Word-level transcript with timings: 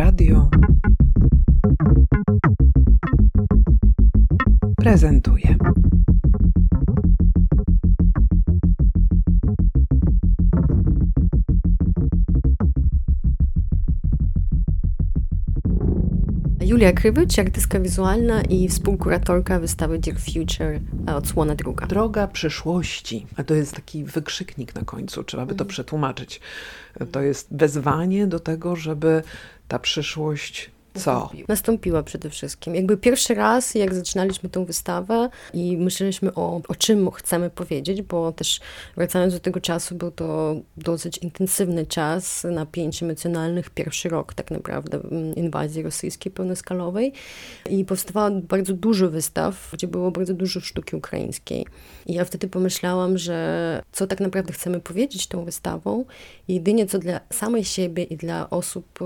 Radio 0.00 0.48
prezentuje. 4.76 5.56
Julia 16.70 16.92
Krywicz, 16.92 17.38
artystka 17.38 17.80
wizualna 17.80 18.42
i 18.42 18.68
współkuratorka 18.68 19.60
wystawy 19.60 19.98
Dear 19.98 20.18
Future, 20.18 20.80
odsłona 21.16 21.54
druga. 21.54 21.86
Droga 21.86 22.28
przyszłości. 22.28 23.26
A 23.36 23.44
to 23.44 23.54
jest 23.54 23.74
taki 23.74 24.04
wykrzyknik 24.04 24.74
na 24.74 24.82
końcu, 24.82 25.24
trzeba 25.24 25.46
by 25.46 25.54
to 25.54 25.64
przetłumaczyć. 25.64 26.40
To 27.12 27.20
jest 27.20 27.48
wezwanie 27.50 28.26
do 28.26 28.40
tego, 28.40 28.76
żeby 28.76 29.22
ta 29.68 29.78
przyszłość 29.78 30.70
co? 30.94 31.30
Nastąpiła 31.48 32.02
przede 32.02 32.30
wszystkim. 32.30 32.74
Jakby 32.74 32.96
pierwszy 32.96 33.34
raz, 33.34 33.74
jak 33.74 33.94
zaczynaliśmy 33.94 34.48
tą 34.48 34.64
wystawę 34.64 35.28
i 35.54 35.76
myśleliśmy 35.76 36.34
o, 36.34 36.60
o 36.68 36.74
czym 36.74 37.10
chcemy 37.10 37.50
powiedzieć, 37.50 38.02
bo 38.02 38.32
też 38.32 38.60
wracając 38.96 39.34
do 39.34 39.40
tego 39.40 39.60
czasu, 39.60 39.94
był 39.94 40.10
to 40.10 40.56
dosyć 40.76 41.18
intensywny 41.18 41.86
czas 41.86 42.46
napięć 42.50 43.02
emocjonalnych, 43.02 43.70
pierwszy 43.70 44.08
rok 44.08 44.34
tak 44.34 44.50
naprawdę 44.50 44.98
mm, 44.98 45.34
inwazji 45.34 45.82
rosyjskiej 45.82 46.32
pełnoskalowej 46.32 47.12
i 47.70 47.84
powstawało 47.84 48.30
bardzo 48.30 48.72
dużo 48.72 49.10
wystaw, 49.10 49.70
gdzie 49.72 49.88
było 49.88 50.10
bardzo 50.10 50.34
dużo 50.34 50.60
sztuki 50.60 50.96
ukraińskiej. 50.96 51.66
I 52.06 52.14
ja 52.14 52.24
wtedy 52.24 52.48
pomyślałam, 52.48 53.18
że 53.18 53.82
co 53.92 54.06
tak 54.06 54.20
naprawdę 54.20 54.52
chcemy 54.52 54.80
powiedzieć 54.80 55.26
tą 55.26 55.44
wystawą 55.44 56.04
jedynie 56.48 56.86
co 56.86 56.98
dla 56.98 57.20
samej 57.32 57.64
siebie 57.64 58.02
i 58.04 58.16
dla 58.16 58.50
osób 58.50 58.98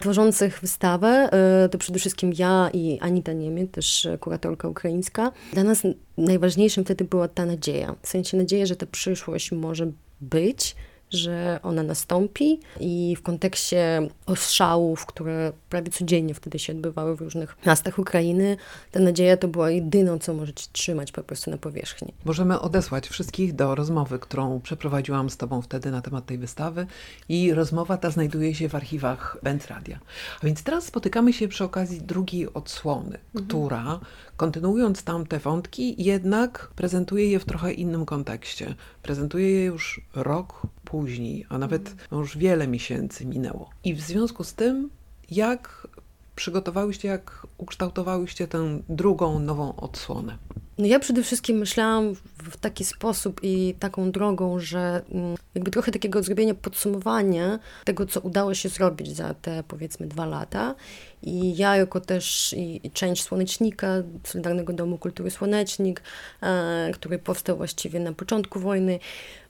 tworzących 0.00 0.60
wystawę, 0.60 1.25
E, 1.32 1.68
to 1.68 1.78
przede 1.78 1.98
wszystkim 1.98 2.32
ja 2.38 2.70
i 2.72 2.98
Anita 3.00 3.32
Niemiec, 3.32 3.70
też 3.70 4.08
kuratorka 4.20 4.68
ukraińska. 4.68 5.32
Dla 5.52 5.64
nas 5.64 5.82
najważniejszym 6.16 6.84
wtedy 6.84 7.04
była 7.04 7.28
ta 7.28 7.46
nadzieja. 7.46 7.94
W 8.02 8.08
sensie 8.08 8.36
nadzieja, 8.36 8.66
że 8.66 8.76
ta 8.76 8.86
przyszłość 8.86 9.52
może 9.52 9.92
być, 10.20 10.76
że 11.10 11.60
ona 11.62 11.82
nastąpi 11.82 12.60
i 12.80 13.16
w 13.18 13.22
kontekście 13.22 14.08
ostrzałów, 14.26 15.06
które 15.06 15.52
prawie 15.70 15.90
codziennie 15.90 16.34
wtedy 16.34 16.58
się 16.58 16.72
odbywały 16.72 17.16
w 17.16 17.20
różnych 17.20 17.56
miastach 17.66 17.98
Ukrainy, 17.98 18.56
ta 18.92 19.00
nadzieja 19.00 19.36
to 19.36 19.48
była 19.48 19.70
jedyną, 19.70 20.18
co 20.18 20.34
możecie 20.34 20.66
trzymać 20.72 21.12
po 21.12 21.22
prostu 21.22 21.50
na 21.50 21.58
powierzchni. 21.58 22.14
Możemy 22.24 22.60
odesłać 22.60 23.08
wszystkich 23.08 23.54
do 23.54 23.74
rozmowy, 23.74 24.18
którą 24.18 24.60
przeprowadziłam 24.60 25.30
z 25.30 25.36
Tobą 25.36 25.62
wtedy 25.62 25.90
na 25.90 26.00
temat 26.02 26.26
tej 26.26 26.38
wystawy 26.38 26.86
i 27.28 27.54
rozmowa 27.54 27.96
ta 27.96 28.10
znajduje 28.10 28.54
się 28.54 28.68
w 28.68 28.74
archiwach 28.74 29.38
Bentradia. 29.42 29.98
A 30.42 30.46
więc 30.46 30.62
teraz 30.62 30.84
spotykamy 30.84 31.32
się 31.32 31.48
przy 31.48 31.64
okazji 31.64 32.02
drugiej 32.02 32.52
odsłony, 32.54 33.18
mhm. 33.34 33.46
która 33.46 34.00
kontynuując 34.36 35.02
tamte 35.02 35.38
wątki, 35.38 36.04
jednak 36.04 36.70
prezentuje 36.76 37.30
je 37.30 37.38
w 37.38 37.44
trochę 37.44 37.72
innym 37.72 38.06
kontekście. 38.06 38.74
Prezentuje 39.02 39.50
je 39.50 39.64
już 39.64 40.00
rok 40.14 40.66
później, 40.86 41.46
a 41.48 41.58
nawet 41.58 41.88
mhm. 41.88 42.08
no 42.10 42.18
już 42.18 42.38
wiele 42.38 42.68
miesięcy 42.68 43.26
minęło. 43.26 43.70
I 43.84 43.94
w 43.94 44.00
związku 44.00 44.44
z 44.44 44.54
tym, 44.54 44.90
jak 45.30 45.88
przygotowałyście, 46.36 47.08
jak 47.08 47.46
ukształtowałyście 47.58 48.48
tę 48.48 48.78
drugą, 48.88 49.38
nową 49.38 49.76
odsłonę? 49.76 50.38
No 50.78 50.86
ja 50.86 50.98
przede 50.98 51.22
wszystkim 51.22 51.56
myślałam 51.56 52.14
w 52.38 52.56
taki 52.56 52.84
sposób 52.84 53.40
i 53.42 53.74
taką 53.78 54.10
drogą, 54.10 54.60
że 54.60 55.02
mm, 55.12 55.36
jakby 55.54 55.70
trochę 55.70 55.92
takiego 55.92 56.22
zrobienia 56.22 56.54
podsumowania 56.54 57.58
tego, 57.84 58.06
co 58.06 58.20
udało 58.20 58.54
się 58.54 58.68
zrobić 58.68 59.16
za 59.16 59.34
te 59.34 59.62
powiedzmy 59.68 60.06
dwa 60.06 60.26
lata. 60.26 60.74
I 61.22 61.56
ja 61.56 61.76
jako 61.76 62.00
też 62.00 62.54
i 62.58 62.90
część 62.92 63.22
Słonecznika, 63.22 63.88
Solidarnego 64.24 64.72
Domu 64.72 64.98
Kultury 64.98 65.30
Słonecznik, 65.30 66.02
e, 66.42 66.90
który 66.94 67.18
powstał 67.18 67.56
właściwie 67.56 68.00
na 68.00 68.12
początku 68.12 68.60
wojny, 68.60 68.98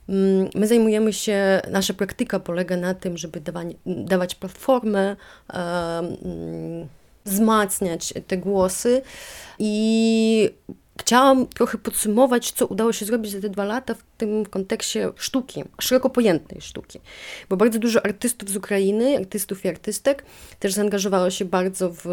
mm, 0.09 0.49
My 0.55 0.67
zajmujemy 0.67 1.13
się, 1.13 1.61
nasza 1.71 1.93
praktyka 1.93 2.39
polega 2.39 2.77
na 2.77 2.93
tym, 2.93 3.17
żeby 3.17 3.41
dawać, 3.41 3.67
dawać 3.85 4.35
platformę, 4.35 5.15
e, 5.53 5.57
mm, 5.99 6.87
wzmacniać 7.25 8.13
te 8.27 8.37
głosy 8.37 9.01
i 9.59 10.49
Chciałam 10.99 11.47
trochę 11.47 11.77
podsumować, 11.77 12.51
co 12.51 12.67
udało 12.67 12.93
się 12.93 13.05
zrobić 13.05 13.31
za 13.31 13.41
te 13.41 13.49
dwa 13.49 13.65
lata 13.65 13.93
w 13.93 14.03
tym 14.17 14.45
kontekście 14.45 15.09
sztuki, 15.15 15.63
szeroko 15.81 16.09
pojętej 16.09 16.61
sztuki. 16.61 16.99
Bo 17.49 17.57
bardzo 17.57 17.79
dużo 17.79 18.05
artystów 18.05 18.49
z 18.49 18.55
Ukrainy, 18.55 19.17
artystów 19.17 19.65
i 19.65 19.67
artystek 19.67 20.25
też 20.59 20.73
zaangażowało 20.73 21.29
się 21.29 21.45
bardzo 21.45 21.89
w 21.89 22.05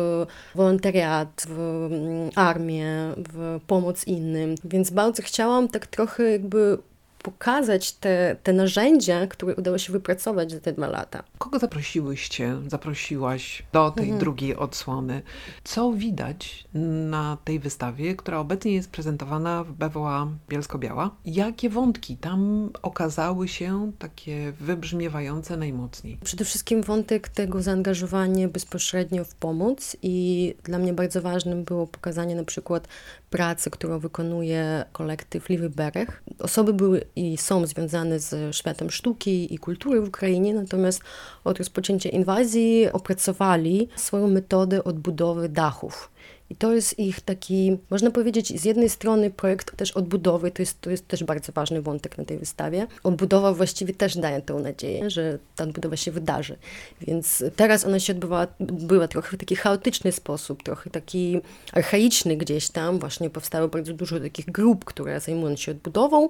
wolontariat, 0.54 1.46
w 1.48 1.88
mm, 1.92 2.30
armię, 2.34 2.94
w 3.16 3.60
pomoc 3.66 4.06
innym. 4.06 4.54
Więc 4.64 4.90
bardzo 4.90 5.22
chciałam 5.22 5.68
tak 5.68 5.86
trochę 5.86 6.30
jakby 6.30 6.78
pokazać 7.24 7.92
te, 7.92 8.36
te 8.42 8.52
narzędzia, 8.52 9.26
które 9.26 9.54
udało 9.54 9.78
się 9.78 9.92
wypracować 9.92 10.52
za 10.52 10.60
te 10.60 10.72
dwa 10.72 10.86
lata. 10.86 11.22
Kogo 11.38 11.58
zaprosiłyście, 11.58 12.56
zaprosiłaś 12.68 13.62
do 13.72 13.90
tej 13.90 14.04
mhm. 14.04 14.20
drugiej 14.20 14.56
odsłony? 14.56 15.22
Co 15.64 15.92
widać 15.92 16.64
na 17.10 17.38
tej 17.44 17.58
wystawie, 17.58 18.16
która 18.16 18.38
obecnie 18.38 18.72
jest 18.72 18.90
prezentowana 18.90 19.64
w 19.64 19.72
BWA 19.72 20.28
Bielsko-Biała? 20.48 21.10
Jakie 21.24 21.70
wątki 21.70 22.16
tam 22.16 22.70
okazały 22.82 23.48
się 23.48 23.92
takie 23.98 24.52
wybrzmiewające 24.60 25.56
najmocniej? 25.56 26.18
Przede 26.24 26.44
wszystkim 26.44 26.82
wątek 26.82 27.28
tego 27.28 27.62
zaangażowania 27.62 28.48
bezpośrednio 28.48 29.24
w 29.24 29.34
pomoc 29.34 29.96
i 30.02 30.54
dla 30.64 30.78
mnie 30.78 30.92
bardzo 30.92 31.22
ważnym 31.22 31.64
było 31.64 31.86
pokazanie 31.86 32.34
na 32.34 32.44
przykład 32.44 32.88
pracy, 33.30 33.70
którą 33.70 33.98
wykonuje 33.98 34.84
kolektyw 34.92 35.48
Liwy 35.48 35.70
Berech. 35.70 36.22
Osoby 36.38 36.72
były 36.72 37.04
i 37.16 37.36
są 37.36 37.66
związane 37.66 38.18
z 38.18 38.56
światem 38.56 38.90
sztuki 38.90 39.54
i 39.54 39.58
kultury 39.58 40.00
w 40.00 40.08
Ukrainie, 40.08 40.54
natomiast 40.54 41.00
od 41.44 41.58
rozpoczęcia 41.58 42.10
inwazji 42.10 42.86
opracowali 42.92 43.88
swoją 43.96 44.28
metodę 44.28 44.84
odbudowy 44.84 45.48
dachów. 45.48 46.13
I 46.50 46.56
to 46.56 46.72
jest 46.72 46.98
ich 46.98 47.20
taki, 47.20 47.78
można 47.90 48.10
powiedzieć, 48.10 48.60
z 48.60 48.64
jednej 48.64 48.90
strony 48.90 49.30
projekt 49.30 49.76
też 49.76 49.92
odbudowy, 49.92 50.50
to 50.50 50.62
jest, 50.62 50.80
to 50.80 50.90
jest 50.90 51.08
też 51.08 51.24
bardzo 51.24 51.52
ważny 51.52 51.82
wątek 51.82 52.18
na 52.18 52.24
tej 52.24 52.38
wystawie. 52.38 52.86
Odbudowa 53.02 53.52
właściwie 53.52 53.94
też 53.94 54.16
daje 54.16 54.42
tę 54.42 54.54
nadzieję, 54.54 55.10
że 55.10 55.38
ta 55.56 55.64
odbudowa 55.64 55.96
się 55.96 56.10
wydarzy. 56.10 56.56
Więc 57.00 57.44
teraz 57.56 57.84
ona 57.84 58.00
się 58.00 58.12
odbywała, 58.12 58.46
była 58.60 59.08
trochę 59.08 59.36
w 59.36 59.40
taki 59.40 59.56
chaotyczny 59.56 60.12
sposób, 60.12 60.62
trochę 60.62 60.90
taki 60.90 61.40
archaiczny 61.72 62.36
gdzieś 62.36 62.68
tam. 62.68 62.98
Właśnie 62.98 63.30
powstało 63.30 63.68
bardzo 63.68 63.92
dużo 63.92 64.20
takich 64.20 64.46
grup, 64.46 64.84
które 64.84 65.20
zajmują 65.20 65.56
się 65.56 65.72
odbudową. 65.72 66.28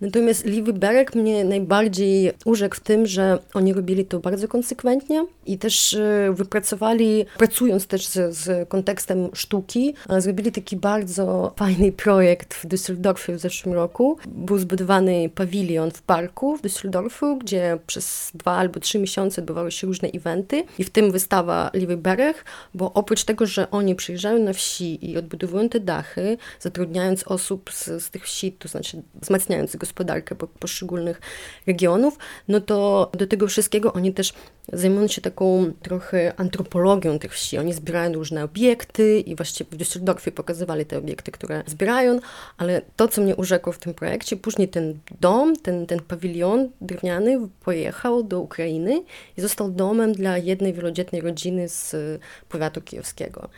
Natomiast 0.00 0.44
Liwy 0.44 0.72
Berek 0.72 1.14
mnie 1.14 1.44
najbardziej 1.44 2.32
urzekł 2.44 2.76
w 2.76 2.80
tym, 2.80 3.06
że 3.06 3.38
oni 3.54 3.72
robili 3.72 4.04
to 4.04 4.18
bardzo 4.18 4.48
konsekwentnie 4.48 5.26
i 5.46 5.58
też 5.58 5.94
e, 5.94 6.32
wypracowali, 6.34 7.26
pracując 7.38 7.86
też 7.86 8.06
z, 8.06 8.36
z 8.36 8.68
kontekstem 8.68 9.28
sztuki, 9.32 9.51
sztuki. 9.52 9.94
Zrobili 10.18 10.52
taki 10.52 10.76
bardzo 10.76 11.52
fajny 11.56 11.92
projekt 11.92 12.54
w 12.54 12.66
Düsseldorfie 12.66 13.34
w 13.34 13.38
zeszłym 13.38 13.74
roku. 13.74 14.18
Był 14.26 14.58
zbudowany 14.58 15.30
pawilion 15.34 15.90
w 15.90 16.02
parku 16.02 16.56
w 16.56 16.62
Düsseldorfu, 16.62 17.38
gdzie 17.38 17.78
przez 17.86 18.30
dwa 18.34 18.52
albo 18.52 18.80
trzy 18.80 18.98
miesiące 18.98 19.40
odbywały 19.42 19.70
się 19.70 19.86
różne 19.86 20.08
eventy 20.08 20.64
i 20.78 20.84
w 20.84 20.90
tym 20.90 21.12
wystawa 21.12 21.70
Liwy 21.74 21.96
Berech, 21.96 22.44
bo 22.74 22.92
oprócz 22.92 23.24
tego, 23.24 23.46
że 23.46 23.70
oni 23.70 23.94
przyjeżdżają 23.94 24.38
na 24.38 24.52
wsi 24.52 25.10
i 25.10 25.18
odbudowują 25.18 25.68
te 25.68 25.80
dachy, 25.80 26.36
zatrudniając 26.60 27.24
osób 27.24 27.70
z, 27.72 27.84
z 27.84 28.10
tych 28.10 28.24
wsi, 28.24 28.52
to 28.52 28.68
znaczy 28.68 29.02
wzmacniając 29.22 29.76
gospodarkę 29.76 30.34
poszczególnych 30.34 31.20
regionów, 31.66 32.18
no 32.48 32.60
to 32.60 33.10
do 33.18 33.26
tego 33.26 33.46
wszystkiego 33.46 33.92
oni 33.92 34.12
też 34.12 34.32
zajmują 34.72 35.08
się 35.08 35.20
taką 35.20 35.72
trochę 35.82 36.32
antropologią 36.36 37.18
tych 37.18 37.32
wsi. 37.32 37.58
Oni 37.58 37.72
zbierają 37.72 38.12
różne 38.12 38.44
obiekty 38.44 39.20
i 39.20 39.34
właściwie 39.42 39.70
w 39.70 39.76
Düsseldorfie 39.76 40.32
pokazywali 40.32 40.86
te 40.86 40.98
obiekty, 40.98 41.32
które 41.32 41.62
zbierają, 41.66 42.20
ale 42.56 42.82
to, 42.96 43.08
co 43.08 43.22
mnie 43.22 43.36
urzekło 43.36 43.72
w 43.72 43.78
tym 43.78 43.94
projekcie, 43.94 44.36
później 44.36 44.68
ten 44.68 44.98
dom, 45.20 45.56
ten, 45.56 45.86
ten 45.86 46.00
pawilion 46.00 46.68
drewniany 46.80 47.48
pojechał 47.64 48.22
do 48.22 48.40
Ukrainy 48.40 49.02
i 49.36 49.40
został 49.40 49.70
domem 49.70 50.12
dla 50.12 50.38
jednej 50.38 50.72
wielodzietnej 50.72 51.20
rodziny 51.20 51.68
z 51.68 51.96
powiatu 52.48 52.80
kijowskiego. 52.80 53.48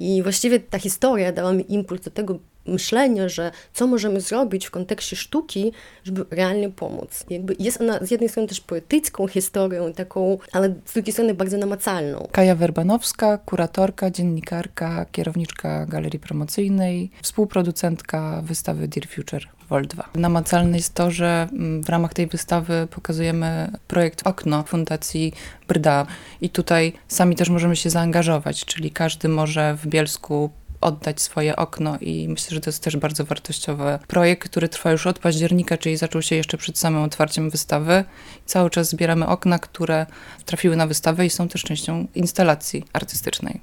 I 0.00 0.22
właściwie 0.22 0.60
ta 0.60 0.78
historia 0.78 1.32
dała 1.32 1.52
mi 1.52 1.72
impuls 1.72 2.00
do 2.00 2.10
tego, 2.10 2.38
myślenia, 2.66 3.28
że 3.28 3.50
co 3.72 3.86
możemy 3.86 4.20
zrobić 4.20 4.66
w 4.66 4.70
kontekście 4.70 5.16
sztuki, 5.16 5.72
żeby 6.04 6.24
realnie 6.30 6.70
pomóc. 6.70 7.24
Jakby 7.30 7.56
jest 7.58 7.80
ona 7.80 7.98
z 7.98 8.10
jednej 8.10 8.28
strony 8.28 8.48
też 8.48 8.60
poetycką 8.60 9.28
historią, 9.28 9.92
taką, 9.92 10.38
ale 10.52 10.74
z 10.84 10.92
drugiej 10.92 11.12
strony 11.12 11.34
bardzo 11.34 11.58
namacalną. 11.58 12.28
Kaja 12.32 12.54
Werbanowska, 12.54 13.38
kuratorka, 13.38 14.10
dziennikarka, 14.10 15.06
kierowniczka 15.12 15.86
galerii 15.86 16.20
promocyjnej, 16.20 17.10
współproducentka 17.22 18.42
wystawy 18.44 18.88
Dear 18.88 19.06
Future. 19.08 19.54
WOL 19.70 19.86
2. 19.86 20.08
Namacalne 20.14 20.76
jest 20.76 20.94
to, 20.94 21.10
że 21.10 21.48
mm, 21.52 21.82
w 21.82 21.88
ramach 21.88 22.14
tej 22.14 22.26
wystawy 22.26 22.88
pokazujemy 22.90 23.70
projekt 23.88 24.26
Okno 24.26 24.62
Fundacji 24.62 25.32
Brda 25.68 26.06
i 26.40 26.50
tutaj 26.50 26.92
sami 27.08 27.36
też 27.36 27.50
możemy 27.50 27.76
się 27.76 27.90
zaangażować, 27.90 28.64
czyli 28.64 28.90
każdy 28.90 29.28
może 29.28 29.76
w 29.76 29.86
Bielsku 29.86 30.50
oddać 30.84 31.20
swoje 31.20 31.56
okno 31.56 31.98
i 32.00 32.28
myślę, 32.28 32.54
że 32.54 32.60
to 32.60 32.70
jest 32.70 32.82
też 32.82 32.96
bardzo 32.96 33.24
wartościowy 33.24 33.98
projekt, 34.06 34.48
który 34.48 34.68
trwa 34.68 34.90
już 34.90 35.06
od 35.06 35.18
października, 35.18 35.78
czyli 35.78 35.96
zaczął 35.96 36.22
się 36.22 36.36
jeszcze 36.36 36.58
przed 36.58 36.78
samym 36.78 37.02
otwarciem 37.02 37.50
wystawy. 37.50 38.04
Cały 38.46 38.70
czas 38.70 38.88
zbieramy 38.88 39.26
okna, 39.26 39.58
które 39.58 40.06
trafiły 40.44 40.76
na 40.76 40.86
wystawę 40.86 41.26
i 41.26 41.30
są 41.30 41.48
też 41.48 41.62
częścią 41.62 42.06
instalacji 42.14 42.84
artystycznej. 42.92 43.60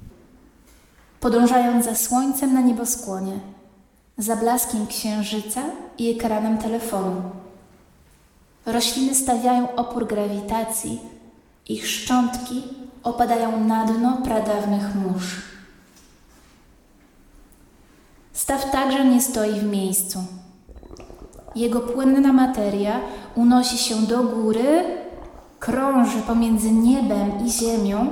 Podążając 1.19 1.85
za 1.85 1.95
słońcem 1.95 2.53
na 2.53 2.62
nieboskłonie, 2.62 3.39
za 4.17 4.35
blaskiem 4.35 4.88
księżyca 4.88 5.62
i 5.97 6.09
ekranem 6.09 6.57
telefonu. 6.57 7.21
Rośliny 8.65 9.15
stawiają 9.15 9.75
opór 9.75 10.07
grawitacji, 10.07 11.00
ich 11.67 11.88
szczątki 11.88 12.63
opadają 13.03 13.65
na 13.65 13.85
dno 13.85 14.21
pradawnych 14.24 14.95
mórz. 14.95 15.50
Staw 18.41 18.71
także 18.71 19.05
nie 19.05 19.21
stoi 19.21 19.59
w 19.59 19.63
miejscu. 19.63 20.23
Jego 21.55 21.79
płynna 21.79 22.33
materia 22.33 22.99
unosi 23.35 23.77
się 23.77 23.95
do 23.95 24.23
góry, 24.23 24.83
krąży 25.59 26.21
pomiędzy 26.21 26.71
niebem 26.71 27.45
i 27.45 27.51
ziemią, 27.51 28.09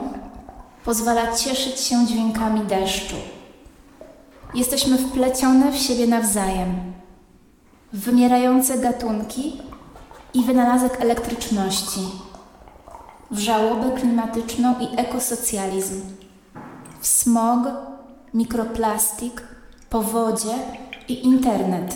pozwala 0.85 1.35
cieszyć 1.35 1.79
się 1.79 2.05
dźwiękami 2.05 2.61
deszczu. 2.61 3.15
Jesteśmy 4.53 4.97
wplecione 4.97 5.71
w 5.71 5.77
siebie 5.77 6.07
nawzajem, 6.07 6.75
wymierające 7.93 8.77
gatunki 8.77 9.61
i 10.33 10.43
wynalazek 10.43 11.01
elektryczności, 11.01 12.01
w 13.31 13.39
żałobę 13.39 13.91
klimatyczną 13.91 14.75
i 14.79 14.99
ekosocjalizm, 14.99 16.01
w 17.01 17.07
smog, 17.07 17.59
mikroplastik, 18.33 19.48
powodzie 19.89 20.53
i 21.07 21.25
internet, 21.25 21.95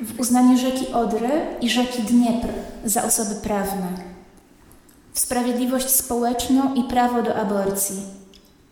w 0.00 0.20
uznanie 0.20 0.58
rzeki 0.58 0.92
Odry 0.92 1.30
i 1.60 1.70
rzeki 1.70 2.02
Dniepr 2.02 2.48
za 2.84 3.04
osoby 3.04 3.34
prawne, 3.34 3.88
w 5.12 5.18
sprawiedliwość 5.18 5.90
społeczną 5.90 6.74
i 6.74 6.84
prawo 6.84 7.22
do 7.22 7.36
aborcji, 7.36 8.02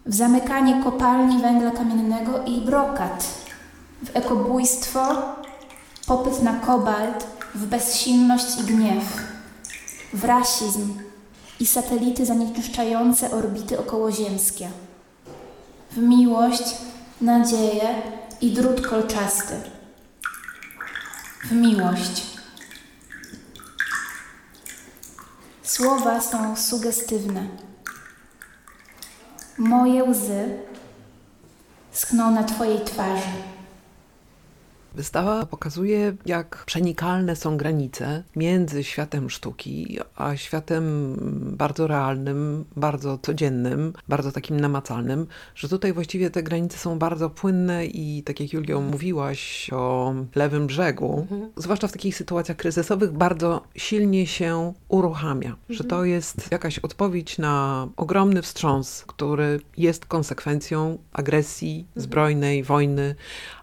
w 0.07 0.15
zamykanie 0.15 0.85
kopalni 0.85 1.43
węgla 1.43 1.71
kamiennego 1.71 2.45
i 2.45 2.61
brokat, 2.61 3.25
w 4.05 4.17
ekobójstwo, 4.17 5.01
popyt 6.07 6.43
na 6.43 6.53
kobalt, 6.55 7.27
w 7.55 7.67
bezsilność 7.67 8.61
i 8.61 8.63
gniew, 8.63 9.05
w 10.13 10.25
rasizm 10.25 10.95
i 11.61 11.67
satelity 11.67 12.27
zanieczyszczające 12.27 13.31
orbity 13.31 13.79
okołoziemskie, 13.79 14.69
w 15.91 15.99
miłość, 15.99 16.75
nadzieję 17.21 18.03
i 18.41 18.53
drut 18.53 18.87
kolczasty. 18.87 19.55
W 21.45 21.53
miłość. 21.53 22.27
Słowa 25.63 26.21
są 26.21 26.57
sugestywne. 26.57 27.47
Moje 29.59 30.05
łzy 30.05 30.59
schną 31.93 32.31
na 32.31 32.45
Twojej 32.45 32.85
twarzy. 32.85 33.31
Wystawa 34.95 35.47
pokazuje, 35.47 36.17
jak 36.27 36.63
przenikalne 36.67 37.37
są 37.37 37.57
granice 37.57 38.23
między 38.37 38.85
światem 38.85 39.31
sztuki 39.31 39.99
a 40.17 40.37
światem 40.37 41.15
bardzo 41.57 41.87
realnym, 41.87 42.65
bardzo 42.77 43.19
codziennym, 43.19 43.93
bardzo 44.09 44.33
takim 44.33 44.61
namacalnym, 44.61 45.27
że 45.55 45.69
tutaj 45.69 45.93
właściwie 45.93 46.31
te 46.31 46.43
granice 46.43 46.79
są 46.79 46.99
bardzo 46.99 47.31
płynne 47.31 47.87
i 47.87 48.23
tak 48.23 48.41
jak 48.41 48.53
Julio 48.53 48.81
mówiłaś 48.81 49.71
o 49.73 50.15
lewym 50.35 50.67
brzegu, 50.67 51.19
mhm. 51.21 51.51
zwłaszcza 51.57 51.89
w 51.89 51.93
takich 51.93 52.17
sytuacjach 52.17 52.57
kryzysowych, 52.57 53.13
bardzo 53.13 53.63
silnie 53.77 54.27
się 54.27 54.73
uruchamia, 54.89 55.51
mhm. 55.51 55.75
że 55.75 55.85
to 55.85 56.05
jest 56.05 56.53
jakaś 56.53 56.79
odpowiedź 56.79 57.39
na 57.39 57.89
ogromny 57.97 58.43
wstrząs, 58.43 59.05
który 59.07 59.61
jest 59.77 60.07
konsekwencją 60.07 60.99
agresji 61.13 61.79
mhm. 61.79 62.03
zbrojnej, 62.03 62.63
wojny, 62.63 63.15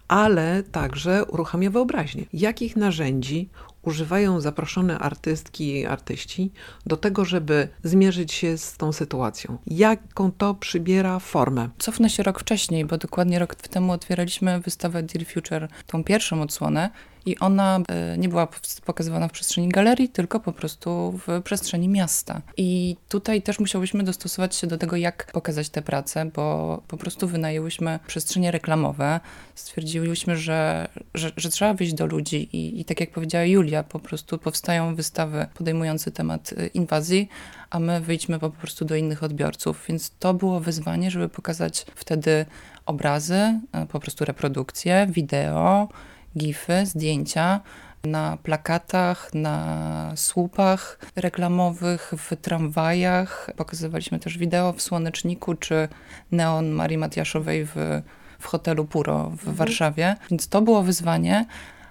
ale 0.08 0.62
także 0.62 1.24
uruchamia 1.24 1.70
wyobraźnię. 1.70 2.24
Jakich 2.32 2.76
narzędzi 2.76 3.48
używają 3.82 4.40
zaproszone 4.40 4.98
artystki 4.98 5.80
i 5.80 5.86
artyści 5.86 6.52
do 6.86 6.96
tego, 6.96 7.24
żeby 7.24 7.68
zmierzyć 7.82 8.32
się 8.32 8.58
z 8.58 8.76
tą 8.76 8.92
sytuacją? 8.92 9.58
Jaką 9.66 10.32
to 10.32 10.54
przybiera 10.54 11.18
formę? 11.18 11.68
Cofnę 11.78 12.10
się 12.10 12.22
rok 12.22 12.40
wcześniej, 12.40 12.84
bo 12.84 12.98
dokładnie 12.98 13.38
rok 13.38 13.54
temu 13.54 13.92
otwieraliśmy 13.92 14.60
wystawę 14.60 15.02
Dear 15.02 15.26
Future, 15.26 15.68
tą 15.86 16.04
pierwszą 16.04 16.42
odsłonę 16.42 16.90
i 17.28 17.38
ona 17.38 17.80
e, 17.88 18.18
nie 18.18 18.28
była 18.28 18.48
pokazywana 18.84 19.28
w 19.28 19.32
przestrzeni 19.32 19.68
galerii, 19.68 20.08
tylko 20.08 20.40
po 20.40 20.52
prostu 20.52 21.20
w 21.26 21.42
przestrzeni 21.42 21.88
miasta. 21.88 22.42
I 22.56 22.96
tutaj 23.08 23.42
też 23.42 23.58
musiałyśmy 23.58 24.04
dostosować 24.04 24.54
się 24.54 24.66
do 24.66 24.78
tego, 24.78 24.96
jak 24.96 25.32
pokazać 25.32 25.68
te 25.68 25.82
prace, 25.82 26.24
bo 26.24 26.82
po 26.88 26.96
prostu 26.96 27.28
wynajęłyśmy 27.28 27.98
przestrzenie 28.06 28.50
reklamowe. 28.50 29.20
Stwierdziłyśmy, 29.54 30.36
że, 30.36 30.88
że, 31.14 31.32
że 31.36 31.50
trzeba 31.50 31.74
wyjść 31.74 31.94
do 31.94 32.06
ludzi 32.06 32.56
i, 32.56 32.80
i 32.80 32.84
tak 32.84 33.00
jak 33.00 33.10
powiedziała 33.10 33.44
Julia, 33.44 33.82
po 33.82 33.98
prostu 33.98 34.38
powstają 34.38 34.94
wystawy 34.94 35.46
podejmujące 35.54 36.10
temat 36.10 36.54
e, 36.56 36.66
inwazji, 36.66 37.28
a 37.70 37.80
my 37.80 38.00
wyjdźmy 38.00 38.38
po 38.38 38.50
prostu 38.50 38.84
do 38.84 38.96
innych 38.96 39.22
odbiorców. 39.22 39.84
Więc 39.88 40.10
to 40.18 40.34
było 40.34 40.60
wyzwanie, 40.60 41.10
żeby 41.10 41.28
pokazać 41.28 41.86
wtedy 41.94 42.46
obrazy, 42.86 43.60
e, 43.72 43.86
po 43.86 44.00
prostu 44.00 44.24
reprodukcje, 44.24 45.06
wideo, 45.10 45.88
gify, 46.36 46.86
zdjęcia 46.86 47.60
na 48.04 48.38
plakatach, 48.42 49.34
na 49.34 50.12
słupach 50.16 50.98
reklamowych, 51.16 52.12
w 52.18 52.36
tramwajach. 52.36 53.50
Pokazywaliśmy 53.56 54.18
też 54.18 54.38
wideo 54.38 54.72
w 54.72 54.82
Słoneczniku 54.82 55.54
czy 55.54 55.88
neon 56.32 56.68
Marii 56.68 56.98
Matiaszowej 56.98 57.66
w, 57.66 58.02
w 58.38 58.44
hotelu 58.46 58.84
Puro 58.84 59.24
w 59.24 59.32
mhm. 59.32 59.56
Warszawie. 59.56 60.16
Więc 60.30 60.48
to 60.48 60.62
było 60.62 60.82
wyzwanie. 60.82 61.46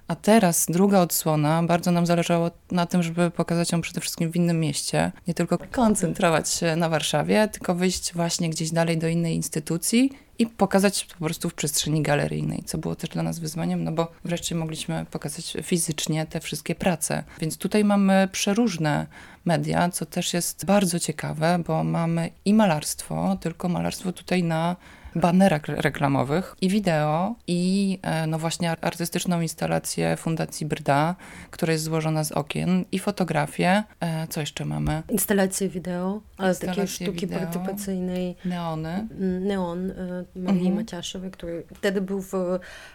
A 0.07 0.15
teraz 0.15 0.65
druga 0.69 0.99
odsłona, 0.99 1.63
bardzo 1.63 1.91
nam 1.91 2.05
zależało 2.05 2.51
na 2.71 2.85
tym, 2.85 3.03
żeby 3.03 3.31
pokazać 3.31 3.71
ją 3.71 3.81
przede 3.81 4.01
wszystkim 4.01 4.31
w 4.31 4.35
innym 4.35 4.59
mieście. 4.59 5.11
Nie 5.27 5.33
tylko 5.33 5.57
koncentrować 5.71 6.49
się 6.49 6.75
na 6.75 6.89
Warszawie, 6.89 7.47
tylko 7.47 7.75
wyjść 7.75 8.13
właśnie 8.13 8.49
gdzieś 8.49 8.71
dalej 8.71 8.97
do 8.97 9.07
innej 9.07 9.35
instytucji 9.35 10.11
i 10.39 10.47
pokazać 10.47 11.07
po 11.19 11.25
prostu 11.25 11.49
w 11.49 11.53
przestrzeni 11.53 12.01
galeryjnej, 12.01 12.63
co 12.65 12.77
było 12.77 12.95
też 12.95 13.09
dla 13.09 13.23
nas 13.23 13.39
wyzwaniem, 13.39 13.83
no 13.83 13.91
bo 13.91 14.11
wreszcie 14.25 14.55
mogliśmy 14.55 15.05
pokazać 15.11 15.57
fizycznie 15.63 16.25
te 16.25 16.39
wszystkie 16.39 16.75
prace. 16.75 17.23
Więc 17.41 17.57
tutaj 17.57 17.83
mamy 17.83 18.27
przeróżne 18.31 19.07
media, 19.45 19.89
co 19.89 20.05
też 20.05 20.33
jest 20.33 20.65
bardzo 20.65 20.99
ciekawe, 20.99 21.59
bo 21.67 21.83
mamy 21.83 22.29
i 22.45 22.53
malarstwo, 22.53 23.37
tylko 23.41 23.69
malarstwo 23.69 24.11
tutaj 24.11 24.43
na 24.43 24.75
banerach 25.15 25.61
reklamowych 25.67 26.55
i 26.61 26.69
wideo 26.69 27.35
i 27.47 27.99
e, 28.01 28.27
no 28.27 28.39
właśnie 28.39 28.71
artystyczną 28.71 29.41
instalację 29.41 30.17
Fundacji 30.17 30.65
Brda, 30.65 31.15
która 31.51 31.73
jest 31.73 31.83
złożona 31.83 32.23
z 32.23 32.31
okien 32.31 32.85
i 32.91 32.99
fotografię. 32.99 33.83
E, 33.99 34.27
co 34.27 34.39
jeszcze 34.39 34.65
mamy? 34.65 35.03
Instalacje 35.09 35.69
wideo, 35.69 36.21
ale 36.37 36.55
takie 36.55 36.87
sztuki 36.87 37.27
wideo, 37.27 37.39
partycypacyjnej. 37.39 38.35
Neony. 38.45 39.07
Mm, 39.11 39.47
neon 39.47 39.91
e, 39.91 39.95
Marii 40.35 40.59
mhm. 40.59 40.75
Maciaszowej, 40.75 41.31
który 41.31 41.63
wtedy 41.73 42.01
był 42.01 42.21
w, 42.21 42.31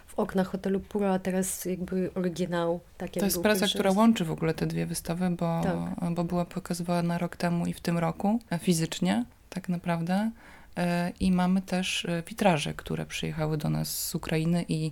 w 0.07 0.19
oknach 0.19 0.47
hotelu 0.47 0.79
Pura, 0.79 1.13
a 1.13 1.19
teraz 1.19 1.65
jakby 1.65 2.11
oryginał. 2.15 2.79
Tak 2.97 3.11
to 3.11 3.25
jest 3.25 3.41
praca, 3.41 3.67
która 3.67 3.91
łączy 3.91 4.25
w 4.25 4.31
ogóle 4.31 4.53
te 4.53 4.65
dwie 4.65 4.85
wystawy, 4.85 5.29
bo, 5.29 5.61
tak. 5.63 6.13
bo 6.13 6.23
była 6.23 6.45
pokazywana 6.45 7.17
rok 7.17 7.35
temu 7.35 7.65
i 7.65 7.73
w 7.73 7.79
tym 7.79 7.97
roku 7.97 8.39
fizycznie 8.59 9.25
tak 9.49 9.69
naprawdę. 9.69 10.31
E, 10.77 11.11
I 11.19 11.31
mamy 11.31 11.61
też 11.61 12.05
e, 12.05 12.23
witraże, 12.27 12.73
które 12.73 13.05
przyjechały 13.05 13.57
do 13.57 13.69
nas 13.69 14.07
z 14.07 14.15
Ukrainy 14.15 14.65
i, 14.69 14.91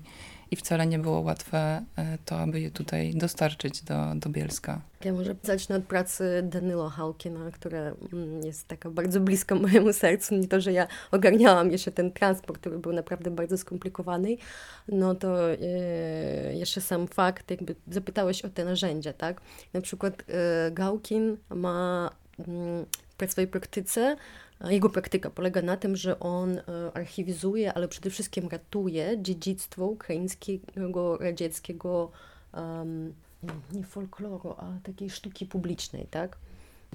i 0.52 0.56
wcale 0.56 0.88
nie 0.88 1.00
było 1.00 1.20
łatwe 1.20 1.84
e, 1.98 2.18
to, 2.26 2.40
aby 2.40 2.62
je 2.62 2.72
tutaj 2.72 3.14
dostarczyć 3.16 3.82
do, 3.82 3.96
do 4.16 4.30
Bielska. 4.30 4.82
Ja 5.04 5.14
może 5.14 5.36
zacznę 5.44 5.76
od 5.76 5.84
pracy 5.84 6.44
Danilo 6.44 6.90
Hałkina, 6.90 7.52
która 7.52 7.80
mm, 7.80 8.44
jest 8.44 8.68
taka 8.68 8.90
bardzo 8.90 9.20
bliska 9.20 9.56
mojemu 9.56 9.94
sercu. 9.94 10.36
Nie 10.36 10.48
to, 10.48 10.62
że 10.62 10.74
ja 10.74 10.88
ogarniałam 11.12 11.72
jeszcze 11.72 11.92
ten 11.92 12.12
transport, 12.12 12.60
który 12.60 12.80
był 12.80 12.94
naprawdę 12.94 13.32
bardzo 13.32 13.58
skomplikowany, 13.58 14.38
no 14.88 15.16
to 15.16 15.38
jeszcze 16.54 16.82
sam 16.82 17.08
fakt, 17.08 17.52
jakby 17.52 17.76
zapytałeś 17.88 18.42
o 18.42 18.50
te 18.50 18.66
narzędzia, 18.66 19.14
tak? 19.14 19.42
Na 19.74 19.82
przykład 19.82 20.24
Gałkin 20.72 21.38
ma 21.50 22.10
mm, 22.40 22.86
w 23.28 23.32
swojej 23.32 23.48
praktyce 23.48 24.16
jego 24.70 24.90
praktyka 24.90 25.30
polega 25.30 25.62
na 25.62 25.78
tym, 25.78 25.96
że 25.96 26.20
on 26.20 26.58
e, 26.58 26.64
archiwizuje, 26.94 27.74
ale 27.74 27.88
przede 27.88 28.10
wszystkim 28.10 28.48
ratuje 28.48 29.18
dziedzictwo 29.22 29.86
ukraińskiego, 29.86 31.18
radzieckiego 31.18 32.12
um, 32.54 33.14
nie 33.74 33.84
folkloru, 33.84 34.56
a 34.58 34.74
takiej 34.84 35.10
sztuki 35.10 35.46
publicznej, 35.46 36.08
tak? 36.12 36.38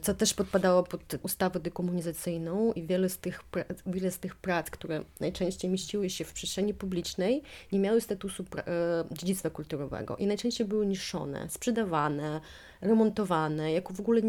Co 0.03 0.15
też 0.15 0.35
podpadało 0.35 0.83
pod 0.83 1.01
ustawę 1.23 1.61
dekomunizacyjną 1.61 2.73
i 2.73 2.83
wiele 2.83 3.09
z, 3.09 3.19
tych, 3.19 3.41
wiele 3.87 4.11
z 4.11 4.19
tych 4.19 4.37
prac, 4.37 4.71
które 4.71 5.05
najczęściej 5.21 5.71
mieściły 5.71 6.11
się 6.11 6.25
w 6.25 6.33
przestrzeni 6.33 6.75
publicznej, 6.75 7.43
nie 7.73 7.79
miały 7.79 8.01
statusu 8.01 8.45
e, 8.57 8.65
dziedzictwa 9.11 9.51
kulturowego 9.51 10.17
i 10.17 10.27
najczęściej 10.27 10.67
były 10.67 10.87
niszczone, 10.87 11.51
sprzedawane, 11.51 12.41
remontowane, 12.81 13.73
jako 13.73 13.95
w 13.95 14.01
ogóle 14.01 14.21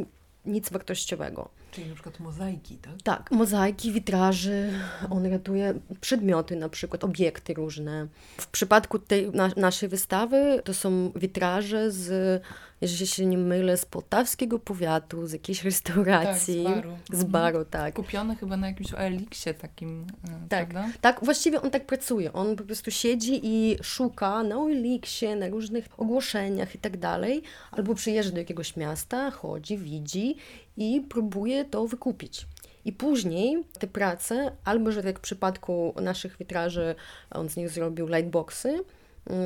nic 0.45 0.69
wartościowego. 0.69 1.49
Czyli 1.71 1.87
na 1.87 1.93
przykład 1.93 2.19
mozaiki, 2.19 2.77
tak? 2.77 2.93
Tak, 3.03 3.31
mozaiki, 3.31 3.91
witraży, 3.91 4.73
on 5.09 5.25
ratuje 5.25 5.73
przedmioty, 6.01 6.55
na 6.55 6.69
przykład 6.69 7.03
obiekty 7.03 7.53
różne. 7.53 8.07
W 8.37 8.47
przypadku 8.47 8.99
tej 8.99 9.31
na, 9.31 9.51
naszej 9.57 9.89
wystawy 9.89 10.61
to 10.63 10.73
są 10.73 11.11
witraże 11.15 11.91
z 11.91 12.43
jeżeli 12.81 13.07
się 13.07 13.25
nie 13.25 13.37
mylę, 13.37 13.77
z 13.77 13.85
poltawskiego 13.85 14.59
powiatu, 14.59 15.27
z 15.27 15.33
jakiejś 15.33 15.63
restauracji. 15.63 16.63
Tak, 16.63 16.73
z 16.73 16.77
baru. 16.77 16.97
Z 17.11 17.23
baru, 17.23 17.65
tak. 17.65 17.95
Kupiony 17.95 18.35
chyba 18.35 18.57
na 18.57 18.67
jakimś 18.67 18.93
OLX-ie 18.93 19.53
takim, 19.53 20.07
e, 20.23 20.47
tak, 20.49 20.69
prawda? 20.69 20.91
Tak, 21.01 21.19
właściwie 21.23 21.61
on 21.61 21.71
tak 21.71 21.85
pracuje. 21.85 22.33
On 22.33 22.55
po 22.55 22.63
prostu 22.63 22.91
siedzi 22.91 23.39
i 23.43 23.77
szuka 23.83 24.43
na 24.43 24.57
OLX-ie, 24.57 25.35
na 25.35 25.47
różnych 25.47 25.87
ogłoszeniach 25.97 26.75
i 26.75 26.77
tak 26.77 26.97
dalej, 26.97 27.43
albo 27.71 27.95
przyjeżdża 27.95 28.31
do 28.31 28.37
jakiegoś 28.37 28.75
miasta, 28.75 29.31
chodzi, 29.31 29.77
widzi 29.77 30.35
i 30.77 31.01
próbuje 31.09 31.65
to 31.65 31.87
wykupić. 31.87 32.45
I 32.85 32.93
później 32.93 33.63
te 33.79 33.87
prace, 33.87 34.51
albo 34.65 34.91
że 34.91 35.03
tak 35.03 35.17
w 35.19 35.21
przypadku 35.21 35.93
naszych 36.01 36.37
witraży, 36.37 36.95
on 37.31 37.49
z 37.49 37.55
nich 37.55 37.69
zrobił 37.69 38.07
lightboxy, 38.07 38.79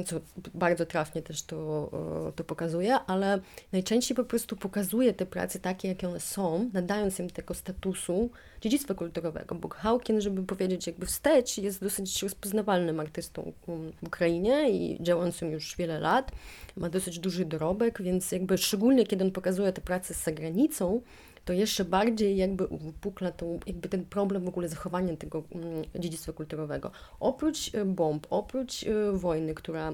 co 0.05 0.21
bardzo 0.53 0.85
trafnie 0.85 1.21
też 1.21 1.43
to, 1.43 1.89
e, 2.27 2.31
to 2.31 2.43
pokazuje, 2.43 2.95
ale 2.95 3.39
najczęściej 3.71 4.15
po 4.15 4.23
prostu 4.23 4.55
pokazuje 4.55 5.13
te 5.13 5.25
prace 5.25 5.59
takie, 5.59 5.87
jakie 5.87 6.07
one 6.07 6.19
są, 6.19 6.69
nadając 6.73 7.19
im 7.19 7.29
tego 7.29 7.53
statusu 7.53 8.29
dziedzictwa 8.61 8.93
kulturowego, 8.93 9.55
bo 9.55 9.69
Hawking, 9.69 10.21
żeby 10.21 10.43
powiedzieć 10.43 10.87
jakby 10.87 11.05
wstecz, 11.05 11.57
jest 11.57 11.81
dosyć 11.81 12.23
rozpoznawalnym 12.23 12.99
artystą 12.99 13.51
w 13.67 14.07
Ukrainie 14.07 14.69
i 14.69 15.03
działającym 15.03 15.51
już 15.51 15.75
wiele 15.75 15.99
lat, 15.99 16.31
ma 16.77 16.89
dosyć 16.89 17.19
duży 17.19 17.45
dorobek, 17.45 18.01
więc 18.01 18.31
jakby 18.31 18.57
szczególnie 18.57 19.05
kiedy 19.05 19.25
on 19.25 19.31
pokazuje 19.31 19.73
te 19.73 19.81
prace 19.81 20.13
za 20.13 20.31
granicą, 20.31 21.01
to 21.45 21.53
jeszcze 21.53 21.85
bardziej 21.85 22.37
jakby 22.37 22.67
uwypukla 22.67 23.31
tą, 23.31 23.59
jakby 23.65 23.89
ten 23.89 24.05
problem 24.05 24.45
w 24.45 24.47
ogóle 24.47 24.69
zachowania 24.69 25.15
tego 25.17 25.43
mm, 25.51 25.83
dziedzictwa 25.99 26.33
kulturowego. 26.33 26.91
Oprócz 27.19 27.75
e, 27.75 27.85
bomb, 27.85 28.27
oprócz 28.29 28.83
e, 28.83 29.11
wojny, 29.11 29.53
która 29.53 29.93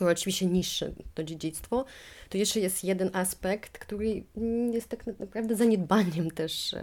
oczywiście 0.00 0.46
niższy 0.46 0.94
to 1.14 1.24
dziedzictwo, 1.24 1.84
to 2.28 2.38
jeszcze 2.38 2.60
jest 2.60 2.84
jeden 2.84 3.10
aspekt, 3.12 3.78
który 3.78 4.24
jest 4.72 4.88
tak 4.88 5.06
naprawdę 5.06 5.56
zaniedbaniem 5.56 6.30
też 6.30 6.74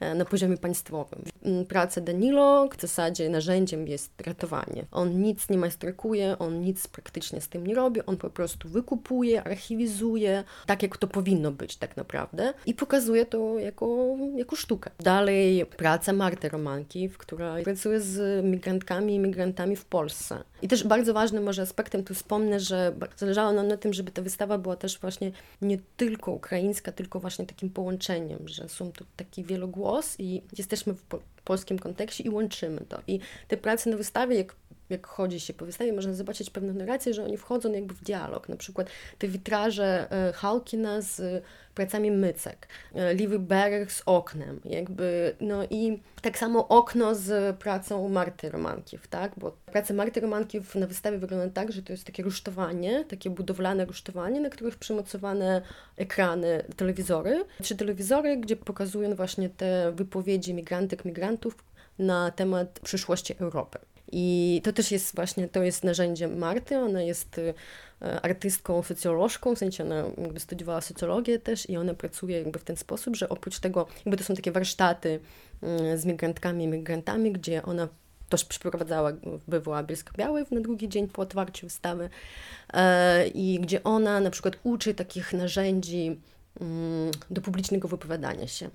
e, 0.00 0.14
na 0.14 0.24
poziomie 0.24 0.56
państwowym. 0.56 1.24
Mm, 1.44 1.66
praca 1.66 2.00
Danilo 2.00 2.68
w 2.78 2.80
zasadzie 2.80 3.28
narzędziem 3.28 3.88
jest 3.88 4.20
ratowanie. 4.26 4.84
On 4.92 5.22
nic 5.22 5.48
nie 5.48 5.58
majstrykuje, 5.58 6.38
on 6.38 6.60
nic 6.60 6.88
praktycznie 6.88 7.40
z 7.40 7.48
tym 7.48 7.66
nie 7.66 7.74
robi, 7.74 8.06
on 8.06 8.16
po 8.16 8.30
prostu 8.30 8.68
wykupuje, 8.68 9.44
archiwizuje, 9.44 10.44
tak 10.66 10.82
jak 10.82 10.96
to 10.96 11.06
powinno 11.06 11.52
być 11.52 11.76
tak 11.76 11.96
naprawdę 11.96 12.54
i 12.66 12.74
pokazuje 12.74 13.26
to 13.26 13.58
jako, 13.58 14.16
jako 14.36 14.56
sztukę. 14.56 14.90
Dalej 15.00 15.66
praca 15.66 16.12
Marty 16.12 16.48
Romanki, 16.48 17.10
która 17.18 17.56
pracuje 17.64 18.00
z 18.00 18.44
migrantkami 18.44 19.14
i 19.14 19.18
migrantami 19.18 19.76
w 19.76 19.84
Polsce. 19.84 20.44
I 20.62 20.68
też 20.68 20.84
bardzo 20.84 21.14
ważnym 21.14 21.44
może 21.44 21.62
aspektem 21.62 22.04
tu 22.04 22.14
wspomnę, 22.14 22.60
że 22.60 22.92
zależało 23.16 23.52
nam 23.52 23.68
na 23.68 23.76
tym, 23.76 23.92
żeby 23.92 24.10
ta 24.10 24.22
wystawa 24.22 24.58
była 24.58 24.76
też 24.76 24.98
właśnie 24.98 25.32
nie 25.62 25.78
tylko 25.96 26.32
ukraińska, 26.32 26.92
tylko 26.92 27.20
właśnie 27.20 27.46
takim 27.46 27.70
połączeniem, 27.70 28.48
że 28.48 28.68
są 28.68 28.92
tu 28.92 29.04
taki 29.16 29.44
wielogłos 29.44 30.20
i 30.20 30.42
jesteśmy 30.58 30.94
w 30.94 31.02
polskim 31.44 31.78
kontekście 31.78 32.24
i 32.24 32.30
łączymy 32.30 32.80
to. 32.88 33.02
I 33.06 33.20
te 33.48 33.56
prace 33.56 33.90
na 33.90 33.96
wystawie, 33.96 34.36
jak 34.36 34.54
jak 34.90 35.06
chodzi 35.06 35.40
się 35.40 35.54
po 35.54 35.66
wystawie, 35.66 35.92
można 35.92 36.14
zobaczyć 36.14 36.50
pewną 36.50 36.74
narrację, 36.74 37.14
że 37.14 37.24
oni 37.24 37.36
wchodzą 37.36 37.72
jakby 37.72 37.94
w 37.94 38.02
dialog. 38.02 38.48
Na 38.48 38.56
przykład 38.56 38.88
te 39.18 39.28
witraże 39.28 40.08
e, 40.10 40.32
Halkina 40.32 41.00
z 41.00 41.44
pracami 41.74 42.10
Mycek, 42.10 42.68
e, 42.94 43.14
Livy 43.14 43.38
Berg 43.38 43.92
z 43.92 44.02
oknem, 44.06 44.60
jakby, 44.64 45.36
no 45.40 45.64
i 45.70 46.00
tak 46.22 46.38
samo 46.38 46.68
okno 46.68 47.14
z 47.14 47.56
pracą 47.56 48.08
Marty 48.08 48.50
Romankiew, 48.50 49.08
tak, 49.08 49.32
bo 49.36 49.56
praca 49.66 49.94
Marty 49.94 50.20
Romankiew 50.20 50.74
na 50.74 50.86
wystawie 50.86 51.18
wygląda 51.18 51.48
tak, 51.48 51.72
że 51.72 51.82
to 51.82 51.92
jest 51.92 52.04
takie 52.04 52.22
rusztowanie, 52.22 53.04
takie 53.04 53.30
budowlane 53.30 53.84
rusztowanie, 53.84 54.40
na 54.40 54.50
których 54.50 54.76
przymocowane 54.76 55.62
ekrany, 55.96 56.64
telewizory, 56.76 57.44
trzy 57.62 57.76
telewizory, 57.76 58.36
gdzie 58.36 58.56
pokazują 58.56 59.14
właśnie 59.14 59.48
te 59.48 59.92
wypowiedzi 59.92 60.54
migrantek, 60.54 61.04
migrantów 61.04 61.56
na 61.98 62.30
temat 62.30 62.80
przyszłości 62.80 63.34
Europy. 63.38 63.78
I 64.12 64.60
to 64.64 64.72
też 64.72 64.90
jest 64.90 65.14
właśnie, 65.14 65.48
to 65.48 65.62
jest 65.62 65.84
narzędzie 65.84 66.28
Marty, 66.28 66.78
ona 66.78 67.02
jest 67.02 67.40
e, 68.02 68.20
artystką, 68.20 68.82
socjolożką, 68.82 69.54
w 69.54 69.58
sensie 69.58 69.84
ona 69.84 70.04
jakby 70.18 70.40
studiowała 70.40 70.80
socjologię 70.80 71.38
też 71.38 71.70
i 71.70 71.76
ona 71.76 71.94
pracuje 71.94 72.38
jakby 72.38 72.58
w 72.58 72.64
ten 72.64 72.76
sposób, 72.76 73.16
że 73.16 73.28
oprócz 73.28 73.58
tego, 73.58 73.86
jakby 73.96 74.16
to 74.16 74.24
są 74.24 74.34
takie 74.34 74.52
warsztaty 74.52 75.20
mm, 75.62 75.98
z 75.98 76.04
migrantkami 76.04 76.66
migrantami, 76.66 77.32
gdzie 77.32 77.62
ona 77.62 77.88
też 78.28 78.44
przeprowadzała 78.44 79.12
BWA 79.48 79.82
Bielsko-Białej 79.82 80.44
na 80.50 80.60
drugi 80.60 80.88
dzień 80.88 81.08
po 81.08 81.22
otwarciu 81.22 81.66
wystawy 81.66 82.10
e, 82.72 83.28
i 83.28 83.60
gdzie 83.60 83.84
ona 83.84 84.20
na 84.20 84.30
przykład 84.30 84.56
uczy 84.62 84.94
takich 84.94 85.32
narzędzi 85.32 86.20
mm, 86.60 87.10
do 87.30 87.40
publicznego 87.40 87.88
wypowiadania 87.88 88.46
się. 88.46 88.70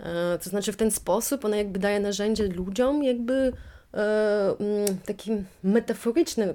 E, 0.00 0.38
to 0.38 0.50
znaczy 0.50 0.72
w 0.72 0.76
ten 0.76 0.90
sposób 0.90 1.44
ona 1.44 1.56
jakby 1.56 1.78
daje 1.78 2.00
narzędzie 2.00 2.48
ludziom 2.48 3.02
jakby 3.02 3.52
E, 3.96 4.56
mm, 4.60 4.98
takie 5.06 5.42
metaforyczne, 5.64 6.54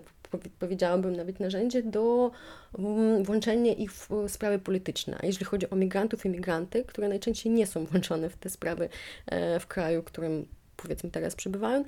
powiedziałabym 0.60 1.15
nawet 1.15 1.39
narzędzie 1.39 1.83
do 1.83 2.31
mm, 2.79 3.24
włączenia 3.24 3.74
ich 3.74 3.93
w 3.93 4.10
sprawy 4.27 4.60
polityczne. 4.60 5.17
A 5.24 5.25
jeśli 5.25 5.45
chodzi 5.45 5.69
o 5.69 5.75
migrantów 5.75 6.25
i 6.25 6.29
migranty, 6.29 6.83
które 6.83 7.10
najczęściej 7.10 7.51
nie 7.53 7.67
są 7.67 7.86
włączone 7.91 8.29
w 8.29 8.38
te 8.38 8.50
sprawy 8.50 8.89
e, 9.25 9.60
w 9.60 9.67
kraju, 9.67 10.01
w 10.01 10.05
którym 10.05 10.48
powiedzmy 10.77 11.12
teraz 11.12 11.36
przebywają, 11.36 11.83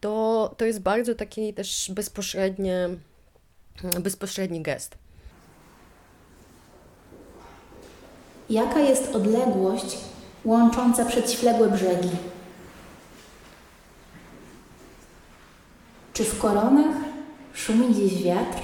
to, 0.00 0.54
to 0.56 0.64
jest 0.64 0.80
bardzo 0.80 1.14
taki 1.14 1.54
też 1.54 1.90
bezpośredni, 1.94 2.70
bezpośredni 4.00 4.62
gest. 4.62 4.98
Jaka 8.50 8.80
jest 8.80 9.14
odległość 9.14 9.96
łącząca 10.46 11.04
przedśległe 11.04 11.68
brzegi? 11.68 12.10
Czy 16.12 16.24
w 16.24 16.38
koronach 16.38 16.96
szumi 17.54 17.88
gdzieś 17.94 18.22
wiatr? 18.22 18.58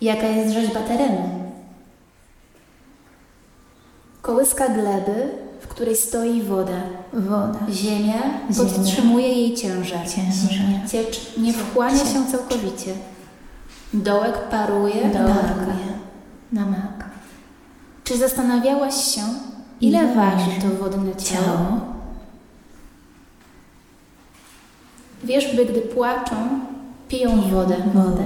Jaka 0.00 0.26
jest 0.26 0.54
rzeźba 0.54 0.80
terenu? 0.80 1.52
Kołyska 4.22 4.68
gleby, 4.68 5.28
w 5.60 5.68
której 5.68 5.96
stoi 5.96 6.42
woda. 6.42 6.80
Woda. 7.12 7.58
Ziemia, 7.70 8.22
Ziemia. 8.52 8.70
podtrzymuje 8.74 9.28
jej 9.28 9.54
ciężar. 9.54 10.08
Ciężar. 10.08 10.90
Ciecz 10.90 11.36
nie 11.38 11.52
wchłania 11.52 12.04
się 12.04 12.26
całkowicie. 12.32 12.94
Dołek 13.94 14.48
paruje, 14.48 14.94
Dołek 14.94 15.89
Namaka. 16.52 17.10
Czy 18.04 18.18
zastanawiałaś 18.18 18.94
się, 19.14 19.20
ile 19.80 19.98
Ile 19.98 20.14
waży 20.14 20.50
to 20.62 20.68
wodne 20.84 21.16
ciało? 21.16 21.44
Ciało. 21.46 21.80
Wierzby, 25.24 25.66
gdy 25.66 25.80
płaczą, 25.80 26.34
piją 27.08 27.40
wodę. 27.50 27.76
Wodę. 27.94 28.24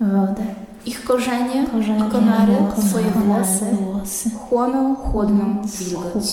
Wodę. 0.00 0.44
Ich 0.86 1.04
korzenie, 1.04 1.66
Korzenie, 1.72 2.10
konary, 2.10 2.56
konary, 2.56 2.88
swoje 2.88 3.10
włosy 3.10 3.64
włosy. 3.64 4.30
chłoną 4.30 4.94
chłodną 4.94 5.62
wilgoć. 5.64 6.24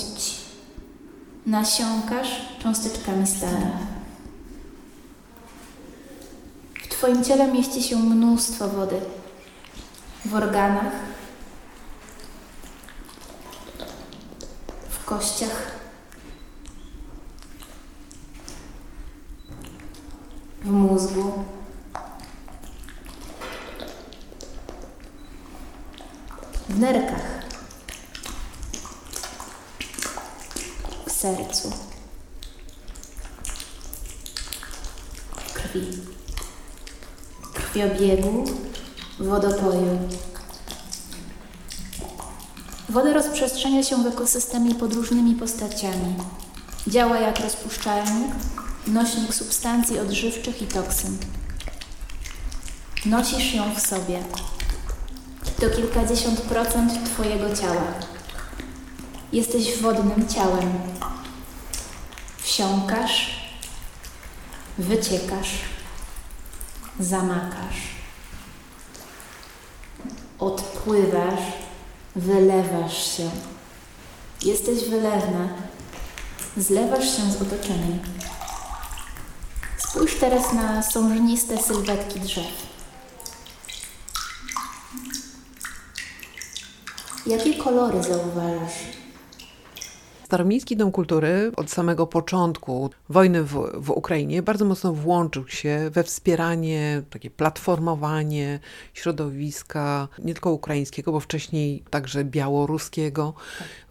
Nasiąkasz 1.46 2.42
cząsteczkami 2.60 3.28
stara. 3.28 3.72
W 6.84 6.88
Twoim 6.88 7.24
ciele 7.24 7.52
mieści 7.52 7.84
się 7.84 7.98
mnóstwo 7.98 8.68
wody. 8.68 8.96
W 10.25 10.36
organach, 10.36 10.94
w 14.89 15.05
kościach, 15.05 15.72
w 20.62 20.72
mózgu, 20.72 21.44
w 26.70 26.79
nerkach, 26.79 27.46
w 31.05 31.12
sercu. 31.12 31.72
krwi, 35.53 36.01
krwiobiegu, 37.53 38.46
wodopoju. 39.20 40.00
Woda 42.90 43.14
rozprzestrzenia 43.14 43.84
się 43.84 44.04
w 44.04 44.08
ekosystemie 44.08 44.76
pod 44.76 44.94
różnymi 44.94 45.36
postaciami. 45.36 46.16
Działa 46.88 47.20
jak 47.20 47.40
rozpuszczalnik, 47.40 48.32
nośnik 48.88 49.34
substancji 49.34 50.00
odżywczych 50.00 50.62
i 50.62 50.66
toksyn. 50.68 51.18
Nosisz 53.06 53.54
ją 53.54 53.76
w 53.76 53.80
sobie. 53.80 54.24
To 55.60 55.70
kilkadziesiąt 55.70 56.42
procent 56.42 56.92
Twojego 57.14 57.56
ciała. 57.56 57.94
Jesteś 59.34 59.82
wodnym 59.82 60.28
ciałem. 60.28 60.74
Wsiąkasz, 62.38 63.40
wyciekasz, 64.78 65.50
zamakasz. 67.00 67.95
Odpływasz, 70.39 71.42
wylewasz 72.15 73.18
się. 73.18 73.30
Jesteś 74.42 74.89
wylewna. 74.89 75.48
Zlewasz 76.58 77.18
się 77.18 77.32
z 77.32 77.42
otoczeniem. 77.42 78.00
Spójrz 79.77 80.15
teraz 80.20 80.54
na 80.54 80.84
sążniste 80.84 81.58
sylwetki 81.58 82.20
drzew. 82.20 82.65
Jakie 87.25 87.54
kolory 87.54 88.04
zauważasz? 88.04 89.05
Staromiejski 90.25 90.77
Dom 90.77 90.91
Kultury 90.91 91.51
od 91.55 91.72
samego 91.72 92.08
początku 92.08 92.89
wojny 93.10 93.44
w, 93.44 93.72
w 93.74 93.89
Ukrainie 93.89 94.41
bardzo 94.41 94.65
mocno 94.65 94.94
włączył 94.94 95.48
się 95.48 95.89
we 95.91 96.03
wspieranie, 96.03 97.01
takie 97.10 97.29
platformowanie 97.29 98.60
środowiska 98.94 100.08
nie 100.24 100.34
tylko 100.34 100.51
ukraińskiego, 100.51 101.12
bo 101.12 101.20
wcześniej 101.20 101.84
także 101.89 102.24
białoruskiego, 102.24 103.34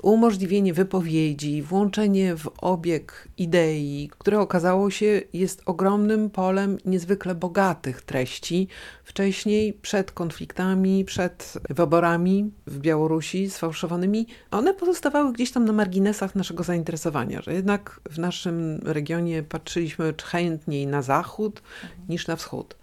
umożliwienie 0.03 0.75
wypowiedzi, 0.75 1.63
włączenie 1.63 2.37
w 2.37 2.51
obieg 2.59 3.29
idei, 3.39 4.11
które 4.19 4.41
okazało 4.41 4.91
się 4.91 5.21
jest 5.33 5.63
ogromnym 5.67 6.31
polem 6.31 6.79
niezwykle 6.85 7.35
bogatych 7.35 8.03
treści. 8.03 8.69
Wcześniej, 9.05 9.73
przed 9.73 10.13
konfliktami, 10.13 11.05
przed 11.05 11.53
wyborami 11.71 12.51
w 12.67 12.79
Białorusi 12.79 13.51
sfałszowanymi, 13.51 14.27
one 14.51 14.75
pozostawały 14.75 15.33
gdzieś 15.33 15.53
tam 15.53 15.65
na 15.65 15.73
marginesach 15.73 16.24
naszego 16.35 16.65
zainteresowania, 16.65 17.43
że 17.43 17.55
jednak 17.55 18.01
w 18.11 18.19
naszym 18.19 18.81
regionie 18.85 19.43
patrzyliśmy 19.43 20.15
chętniej 20.25 20.87
na 20.87 21.03
zachód 21.03 21.63
niż 22.09 22.27
na 22.27 22.37
wschód. 22.37 22.77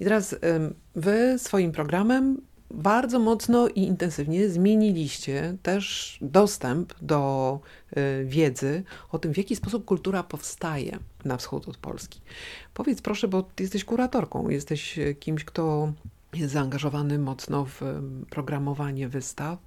I 0.00 0.04
teraz 0.04 0.36
wy 0.94 1.38
swoim 1.38 1.72
programem 1.72 2.40
bardzo 2.70 3.18
mocno 3.18 3.68
i 3.68 3.80
intensywnie 3.80 4.48
zmieniliście 4.48 5.56
też 5.62 6.18
dostęp 6.22 6.94
do 7.02 7.60
y, 7.96 8.24
wiedzy 8.24 8.82
o 9.10 9.18
tym, 9.18 9.34
w 9.34 9.36
jaki 9.36 9.56
sposób 9.56 9.84
kultura 9.84 10.22
powstaje 10.22 10.98
na 11.24 11.36
wschód 11.36 11.68
od 11.68 11.76
Polski. 11.76 12.20
Powiedz 12.74 13.02
proszę, 13.02 13.28
bo 13.28 13.42
ty 13.42 13.62
jesteś 13.62 13.84
kuratorką, 13.84 14.48
jesteś 14.48 14.98
y, 14.98 15.14
kimś, 15.14 15.44
kto 15.44 15.92
jest 16.34 16.52
zaangażowany 16.52 17.18
mocno 17.18 17.64
w 17.64 17.82
programowanie 18.30 19.08
wystaw. 19.08 19.58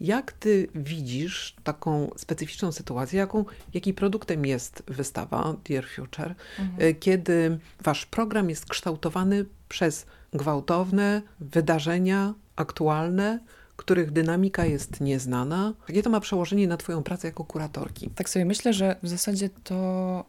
Jak 0.00 0.32
ty 0.32 0.68
widzisz 0.74 1.56
taką 1.64 2.10
specyficzną 2.16 2.72
sytuację, 2.72 3.18
jaką, 3.18 3.44
jaki 3.74 3.94
produktem 3.94 4.46
jest 4.46 4.82
wystawa 4.86 5.54
Dear 5.64 5.84
Future, 5.88 6.34
y, 6.82 6.94
kiedy 6.94 7.58
wasz 7.80 8.06
program 8.06 8.50
jest 8.50 8.66
kształtowany 8.66 9.44
przez 9.68 10.06
gwałtowne 10.32 11.22
wydarzenia 11.40 12.34
aktualne, 12.56 13.38
których 13.78 14.10
dynamika 14.10 14.64
jest 14.64 15.00
nieznana? 15.00 15.74
Jakie 15.88 16.02
to 16.02 16.10
ma 16.10 16.20
przełożenie 16.20 16.68
na 16.68 16.76
twoją 16.76 17.02
pracę 17.02 17.28
jako 17.28 17.44
kuratorki? 17.44 18.10
Tak 18.10 18.28
sobie 18.28 18.44
myślę, 18.44 18.72
że 18.72 18.96
w 19.02 19.08
zasadzie 19.08 19.48
to, 19.64 20.24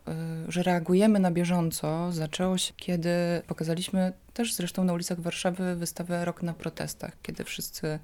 y, 0.48 0.52
że 0.52 0.64
reagujemy 0.64 1.20
na 1.20 1.32
bieżąco, 1.32 2.12
zaczęło 2.12 2.58
się, 2.58 2.74
kiedy 2.78 3.10
pokazaliśmy 3.48 4.14
też 4.34 4.54
zresztą 4.54 4.84
na 4.84 4.94
ulicach 4.94 5.20
Warszawy 5.20 5.76
wystawę 5.76 6.26
Rok 6.26 6.44
na 6.44 6.54
protestach, 6.54 7.18
kiedy 7.22 7.44
wszyscy 7.44 8.00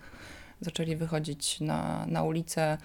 zaczęli 0.62 0.96
wychodzić 0.96 1.62
na, 1.62 2.06
na 2.08 2.24
ulicę, 2.24 2.78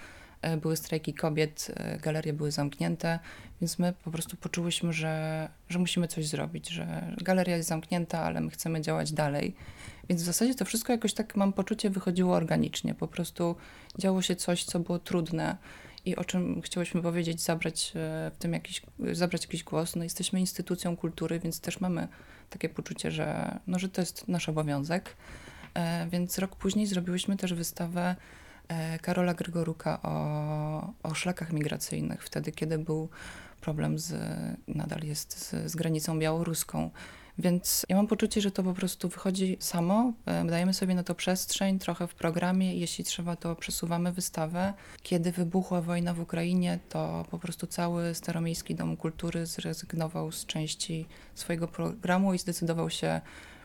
y, 0.54 0.56
były 0.56 0.76
strajki 0.76 1.14
kobiet, 1.14 1.70
y, 1.94 1.98
galerie 1.98 2.32
były 2.32 2.52
zamknięte, 2.52 3.18
więc 3.60 3.78
my 3.78 3.94
po 4.04 4.10
prostu 4.10 4.36
poczułyśmy, 4.36 4.92
że, 4.92 5.48
że 5.68 5.78
musimy 5.78 6.08
coś 6.08 6.26
zrobić, 6.26 6.68
że 6.68 7.14
galeria 7.22 7.56
jest 7.56 7.68
zamknięta, 7.68 8.20
ale 8.20 8.40
my 8.40 8.50
chcemy 8.50 8.80
działać 8.80 9.12
dalej. 9.12 9.54
Więc 10.10 10.22
w 10.22 10.24
zasadzie 10.24 10.54
to 10.54 10.64
wszystko 10.64 10.92
jakoś 10.92 11.14
tak, 11.14 11.36
mam 11.36 11.52
poczucie, 11.52 11.90
wychodziło 11.90 12.34
organicznie. 12.34 12.94
Po 12.94 13.08
prostu 13.08 13.56
działo 13.98 14.22
się 14.22 14.36
coś, 14.36 14.64
co 14.64 14.80
było 14.80 14.98
trudne 14.98 15.56
i 16.04 16.16
o 16.16 16.24
czym 16.24 16.62
chciałyśmy 16.62 17.02
powiedzieć, 17.02 17.42
zabrać 17.42 17.92
e, 17.96 18.30
w 18.34 18.36
tym 18.38 18.52
jakiś, 18.52 18.82
zabrać 19.12 19.42
jakiś 19.42 19.64
głos. 19.64 19.96
No 19.96 20.04
jesteśmy 20.04 20.40
instytucją 20.40 20.96
kultury, 20.96 21.40
więc 21.40 21.60
też 21.60 21.80
mamy 21.80 22.08
takie 22.50 22.68
poczucie, 22.68 23.10
że, 23.10 23.58
no, 23.66 23.78
że 23.78 23.88
to 23.88 24.00
jest 24.00 24.28
nasz 24.28 24.48
obowiązek. 24.48 25.16
E, 25.74 26.08
Więc 26.08 26.38
rok 26.38 26.56
później 26.56 26.86
zrobiłyśmy 26.86 27.36
też 27.36 27.54
wystawę 27.54 28.16
e, 28.68 28.98
Karola 28.98 29.34
Grygoruka 29.34 30.02
o, 30.02 30.92
o 31.02 31.14
szlakach 31.14 31.52
migracyjnych, 31.52 32.24
wtedy 32.24 32.52
kiedy 32.52 32.78
był 32.78 33.08
problem 33.60 33.98
z, 33.98 34.14
nadal 34.68 35.02
jest 35.02 35.38
z, 35.38 35.70
z 35.70 35.76
granicą 35.76 36.18
białoruską. 36.18 36.90
Więc 37.40 37.86
ja 37.88 37.96
mam 37.96 38.06
poczucie, 38.06 38.40
że 38.40 38.50
to 38.50 38.62
po 38.62 38.74
prostu 38.74 39.08
wychodzi 39.08 39.56
samo. 39.60 40.12
e, 40.26 40.44
Dajemy 40.44 40.74
sobie 40.74 40.94
na 40.94 41.02
to 41.02 41.14
przestrzeń, 41.14 41.78
trochę 41.78 42.06
w 42.06 42.14
programie. 42.14 42.74
Jeśli 42.74 43.04
trzeba, 43.04 43.36
to 43.36 43.56
przesuwamy 43.56 44.12
wystawę. 44.12 44.74
Kiedy 45.02 45.32
wybuchła 45.32 45.80
wojna 45.80 46.14
w 46.14 46.20
Ukrainie, 46.20 46.78
to 46.88 47.26
po 47.30 47.38
prostu 47.38 47.66
cały 47.66 48.14
Staromiejski 48.14 48.74
Dom 48.74 48.96
Kultury 48.96 49.46
zrezygnował 49.46 50.32
z 50.32 50.46
części 50.46 51.06
swojego 51.34 51.68
programu 51.68 52.34
i 52.34 52.38
zdecydował 52.38 52.90
się 52.90 53.20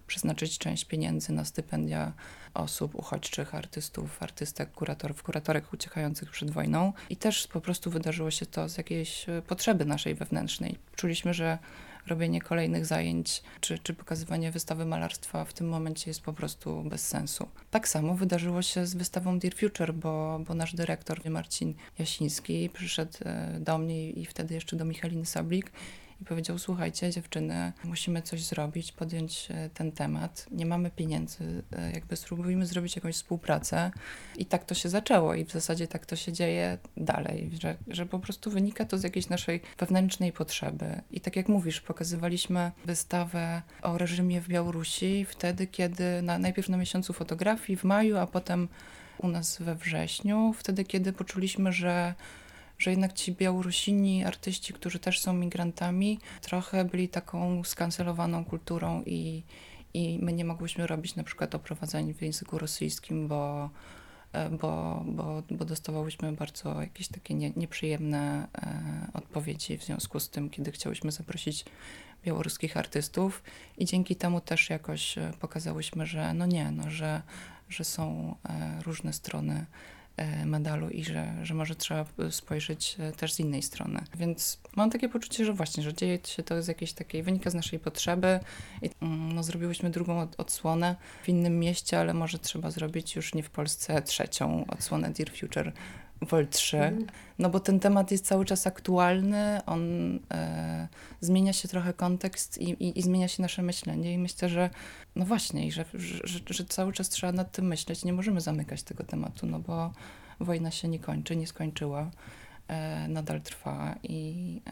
przeznaczyć 0.07 0.57
część 0.57 0.85
pieniędzy 0.85 1.33
na 1.33 1.45
stypendia 1.45 2.13
osób 2.53 2.95
uchodźczych, 2.95 3.55
artystów, 3.55 4.23
artystek, 4.23 4.71
kuratorów, 4.71 5.23
kuratorek 5.23 5.73
uciekających 5.73 6.31
przed 6.31 6.51
wojną. 6.51 6.93
I 7.09 7.17
też 7.17 7.47
po 7.47 7.61
prostu 7.61 7.91
wydarzyło 7.91 8.31
się 8.31 8.45
to 8.45 8.69
z 8.69 8.77
jakiejś 8.77 9.29
e, 9.29 9.41
potrzeby 9.41 9.85
naszej 9.85 10.15
wewnętrznej. 10.15 10.77
Czuliśmy, 10.95 11.33
że 11.33 11.57
robienie 12.07 12.41
kolejnych 12.41 12.85
zajęć 12.85 13.43
czy, 13.61 13.79
czy 13.79 13.93
pokazywanie 13.93 14.51
wystawy 14.51 14.85
malarstwa 14.85 15.45
w 15.45 15.53
tym 15.53 15.67
momencie 15.67 16.09
jest 16.09 16.21
po 16.21 16.33
prostu 16.33 16.83
bez 16.83 17.07
sensu. 17.07 17.47
Tak 17.71 17.87
samo 17.87 18.15
wydarzyło 18.15 18.61
się 18.61 18.85
z 18.85 18.95
wystawą 18.95 19.39
Dear 19.39 19.55
Future, 19.55 19.93
bo, 19.93 20.41
bo 20.47 20.53
nasz 20.53 20.75
dyrektor 20.75 21.29
Marcin 21.29 21.73
Jasiński 21.99 22.69
przyszedł 22.73 23.17
e, 23.25 23.59
do 23.59 23.77
mnie 23.77 24.09
i 24.09 24.25
wtedy 24.25 24.53
jeszcze 24.53 24.75
do 24.75 24.85
Michaliny 24.85 25.25
Sablik 25.25 25.71
i 26.21 26.25
powiedział: 26.25 26.59
Słuchajcie, 26.59 27.11
dziewczyny, 27.11 27.73
musimy 27.83 28.21
coś 28.21 28.43
zrobić, 28.43 28.91
podjąć 28.91 29.47
e, 29.51 29.69
ten 29.69 29.91
temat. 29.91 30.45
Nie 30.51 30.65
mamy 30.65 30.91
pieniędzy, 30.91 31.63
e, 31.71 31.91
jakby 31.91 32.15
spróbujmy 32.15 32.65
zrobić 32.65 32.95
jakąś 32.95 33.15
współpracę. 33.15 33.91
I 34.37 34.45
tak 34.45 34.65
to 34.65 34.75
się 34.75 34.89
zaczęło, 34.89 35.35
i 35.35 35.45
w 35.45 35.51
zasadzie 35.51 35.87
tak 35.87 36.05
to 36.05 36.15
się 36.15 36.33
dzieje 36.33 36.77
dalej, 36.97 37.51
że, 37.61 37.77
że 37.87 38.05
po 38.05 38.19
prostu 38.19 38.51
wynika 38.51 38.85
to 38.85 38.97
z 38.97 39.03
jakiejś 39.03 39.29
naszej 39.29 39.61
wewnętrznej 39.77 40.31
potrzeby. 40.31 41.01
I 41.11 41.21
tak 41.21 41.35
jak 41.35 41.49
mówisz, 41.49 41.81
pokazywaliśmy 41.81 42.71
wystawę 42.85 43.61
o 43.81 43.97
reżimie 43.97 44.41
w 44.41 44.47
Białorusi 44.47 45.25
wtedy, 45.25 45.67
kiedy 45.67 46.21
na, 46.21 46.39
najpierw 46.39 46.69
na 46.69 46.77
miesiącu 46.77 47.13
fotografii 47.13 47.77
w 47.77 47.83
maju, 47.83 48.17
a 48.17 48.27
potem 48.27 48.67
u 49.17 49.27
nas 49.27 49.57
we 49.61 49.75
wrześniu, 49.75 50.53
wtedy, 50.57 50.83
kiedy 50.83 51.13
poczuliśmy, 51.13 51.71
że 51.73 52.13
że 52.77 52.89
jednak 52.89 53.13
ci 53.13 53.31
Białorusini, 53.31 54.25
artyści, 54.25 54.73
którzy 54.73 54.99
też 54.99 55.19
są 55.19 55.33
migrantami, 55.33 56.19
trochę 56.41 56.85
byli 56.85 57.09
taką 57.09 57.63
skancelowaną 57.63 58.45
kulturą 58.45 59.03
i, 59.05 59.43
i 59.93 60.19
my 60.21 60.33
nie 60.33 60.45
mogłyśmy 60.45 60.87
robić 60.87 61.15
na 61.15 61.23
przykład 61.23 61.55
oprowadzeń 61.55 62.13
w 62.13 62.21
języku 62.21 62.57
rosyjskim, 62.57 63.27
bo, 63.27 63.69
e, 64.33 64.49
bo, 64.49 65.03
bo, 65.07 65.43
bo 65.51 65.65
dostawałyśmy 65.65 66.31
bardzo 66.31 66.81
jakieś 66.81 67.07
takie 67.07 67.33
nie, 67.33 67.51
nieprzyjemne 67.55 68.47
e, 68.57 69.07
odpowiedzi 69.13 69.77
w 69.77 69.83
związku 69.83 70.19
z 70.19 70.29
tym, 70.29 70.49
kiedy 70.49 70.71
chciałyśmy 70.71 71.11
zaprosić 71.11 71.65
białoruskich 72.23 72.77
artystów. 72.77 73.43
I 73.77 73.85
dzięki 73.85 74.15
temu 74.15 74.41
też 74.41 74.69
jakoś 74.69 75.17
e, 75.17 75.31
pokazałyśmy, 75.39 76.05
że 76.05 76.33
no 76.33 76.45
nie, 76.45 76.71
no, 76.71 76.89
że, 76.89 77.21
że 77.69 77.83
są 77.83 78.35
różne 78.85 79.13
strony 79.13 79.65
medalu 80.45 80.89
i 80.89 81.03
że, 81.03 81.33
że 81.43 81.53
może 81.53 81.75
trzeba 81.75 82.05
spojrzeć 82.31 82.95
e, 82.99 83.11
też 83.11 83.33
z 83.33 83.39
innej 83.39 83.61
strony. 83.61 84.03
Więc 84.17 84.59
mam 84.75 84.89
takie 84.89 85.09
poczucie, 85.09 85.45
że 85.45 85.53
właśnie, 85.53 85.83
że 85.83 85.93
dzieje 85.93 86.19
się 86.25 86.43
to 86.43 86.63
z 86.63 86.67
jakiejś 86.67 86.93
takiej, 86.93 87.23
wynika 87.23 87.49
z 87.49 87.53
naszej 87.53 87.79
potrzeby 87.79 88.39
i 88.81 88.89
mm, 89.01 89.31
no, 89.33 89.43
zrobiłyśmy 89.43 89.89
drugą 89.89 90.19
od, 90.19 90.39
odsłonę 90.39 90.95
w 91.23 91.29
innym 91.29 91.59
mieście, 91.59 91.99
ale 91.99 92.13
może 92.13 92.39
trzeba 92.39 92.71
zrobić 92.71 93.15
już 93.15 93.33
nie 93.33 93.43
w 93.43 93.49
Polsce 93.49 94.01
trzecią 94.01 94.65
odsłonę 94.67 95.09
Dear 95.09 95.31
Future 95.31 95.71
Vol 96.21 96.47
3, 96.47 96.77
Mhm. 96.77 97.07
no 97.39 97.49
bo 97.49 97.59
ten 97.59 97.79
temat 97.79 98.11
jest 98.11 98.25
cały 98.25 98.45
czas 98.45 98.67
aktualny, 98.67 99.59
on 99.65 100.15
e, 100.31 100.87
zmienia 101.21 101.53
się 101.53 101.67
trochę 101.67 101.93
kontekst 101.93 102.57
i, 102.57 102.69
i, 102.69 102.99
i 102.99 103.01
zmienia 103.01 103.27
się 103.27 103.41
nasze 103.41 103.61
myślenie 103.61 104.13
i 104.13 104.17
myślę, 104.17 104.49
że 104.49 104.69
no 105.15 105.25
właśnie, 105.25 105.67
i 105.67 105.71
że, 105.71 105.85
że, 105.93 106.19
że, 106.23 106.39
że 106.49 106.65
cały 106.65 106.93
czas 106.93 107.09
trzeba 107.09 107.33
nad 107.33 107.51
tym 107.51 107.67
myśleć, 107.67 108.05
nie 108.05 108.13
możemy 108.13 108.41
zamykać 108.41 108.83
tego 108.83 109.03
tematu, 109.03 109.47
no 109.47 109.59
bo 109.59 109.91
wojna 110.39 110.71
się 110.71 110.87
nie 110.87 110.99
kończy, 110.99 111.35
nie 111.35 111.47
skończyła, 111.47 112.11
e, 112.67 113.07
nadal 113.07 113.41
trwa 113.41 113.95
i 114.03 114.61
e, 114.67 114.71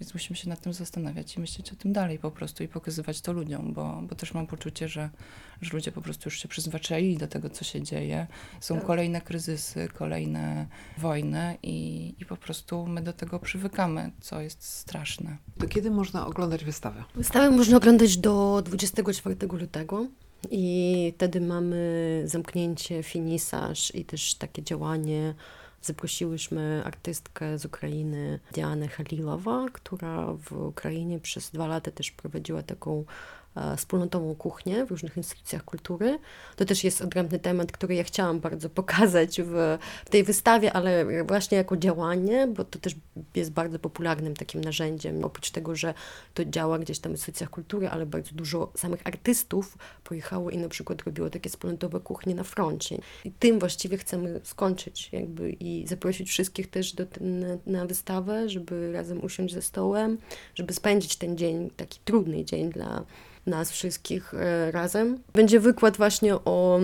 więc 0.00 0.14
musimy 0.14 0.36
się 0.36 0.48
nad 0.48 0.60
tym 0.60 0.72
zastanawiać 0.72 1.36
i 1.36 1.40
myśleć 1.40 1.72
o 1.72 1.76
tym 1.76 1.92
dalej 1.92 2.18
po 2.18 2.30
prostu 2.30 2.62
i 2.62 2.68
pokazywać 2.68 3.20
to 3.20 3.32
ludziom, 3.32 3.72
bo, 3.72 4.02
bo 4.02 4.14
też 4.14 4.34
mam 4.34 4.46
poczucie, 4.46 4.88
że, 4.88 5.10
że 5.62 5.70
ludzie 5.72 5.92
po 5.92 6.00
prostu 6.02 6.26
już 6.26 6.42
się 6.42 6.48
przyzwyczaili 6.48 7.16
do 7.16 7.28
tego, 7.28 7.50
co 7.50 7.64
się 7.64 7.82
dzieje. 7.82 8.26
Są 8.60 8.74
Tak. 8.74 8.86
kolejne 8.86 9.20
kryzysy, 9.20 9.88
kolejne 9.94 10.66
wojny 10.98 11.56
i, 11.62 12.14
i 12.20 12.24
po 12.24 12.36
prostu 12.36 12.86
my 12.86 13.02
do 13.02 13.12
tego 13.12 13.38
przywykamy, 13.38 14.10
co 14.20 14.40
jest 14.40 14.62
straszne. 14.62 15.36
To 15.58 15.68
kiedy 15.68 15.90
można 15.90 16.26
oglądać 16.26 16.64
wystawę? 16.64 17.04
Wystawę 17.14 17.50
można 17.50 17.76
oglądać 17.76 18.16
do 18.16 18.62
24 18.64 19.36
lutego 19.52 20.06
i 20.50 21.12
wtedy 21.16 21.40
mamy 21.40 22.22
zamknięcie, 22.24 23.02
finisaż 23.02 23.94
i 23.94 24.04
też 24.04 24.34
takie 24.34 24.62
działanie. 24.62 25.34
Zaprosiłyśmy 25.82 26.82
artystkę 26.84 27.58
z 27.58 27.64
Ukrainy, 27.64 28.40
Dianę 28.52 28.88
Halilowa, 28.88 29.66
która 29.72 30.32
w 30.32 30.52
Ukrainie 30.52 31.20
przez 31.20 31.50
dwa 31.50 31.66
lata 31.66 31.90
też 31.90 32.10
prowadziła 32.10 32.62
taką 32.62 33.04
wspólnotową 33.76 34.34
kuchnię 34.34 34.86
w 34.86 34.90
różnych 34.90 35.16
instytucjach 35.16 35.64
kultury. 35.64 36.18
To 36.56 36.64
też 36.64 36.84
jest 36.84 37.02
odrębny 37.02 37.38
temat, 37.38 37.72
który 37.72 37.94
ja 37.94 38.04
chciałam 38.04 38.40
bardzo 38.40 38.70
pokazać 38.70 39.40
w, 39.42 39.78
w 40.04 40.10
tej 40.10 40.24
wystawie, 40.24 40.72
ale 40.72 41.24
właśnie 41.24 41.58
jako 41.58 41.76
działanie, 41.76 42.46
bo 42.46 42.64
to 42.64 42.78
też 42.78 42.94
jest 43.34 43.50
bardzo 43.50 43.78
popularnym 43.78 44.36
takim 44.36 44.60
narzędziem. 44.60 45.24
Oprócz 45.24 45.50
tego, 45.50 45.76
że 45.76 45.94
to 46.34 46.44
działa 46.44 46.78
gdzieś 46.78 46.98
tam 46.98 47.12
w 47.12 47.14
instytucjach 47.14 47.50
kultury, 47.50 47.88
ale 47.88 48.06
bardzo 48.06 48.34
dużo 48.34 48.72
samych 48.76 49.06
artystów 49.06 49.78
pojechało 50.04 50.50
i 50.50 50.58
na 50.58 50.68
przykład 50.68 51.02
robiło 51.02 51.30
takie 51.30 51.50
wspólnotowe 51.50 52.00
kuchnie 52.00 52.34
na 52.34 52.44
froncie. 52.44 52.98
I 53.24 53.32
tym 53.32 53.58
właściwie 53.58 53.98
chcemy 53.98 54.40
skończyć 54.44 55.08
jakby 55.12 55.50
i 55.50 55.86
zaprosić 55.86 56.28
wszystkich 56.28 56.70
też 56.70 56.92
do, 56.92 57.04
na, 57.20 57.46
na 57.66 57.86
wystawę, 57.86 58.48
żeby 58.48 58.92
razem 58.92 59.24
usiąść 59.24 59.54
ze 59.54 59.62
stołem, 59.62 60.18
żeby 60.54 60.72
spędzić 60.72 61.16
ten 61.16 61.36
dzień, 61.36 61.70
taki 61.76 62.00
trudny 62.04 62.44
dzień 62.44 62.70
dla 62.70 63.04
nas 63.50 63.70
wszystkich 63.70 64.34
e, 64.34 64.70
razem. 64.70 65.18
Będzie 65.32 65.60
wykład 65.60 65.96
właśnie 65.96 66.34
o 66.34 66.80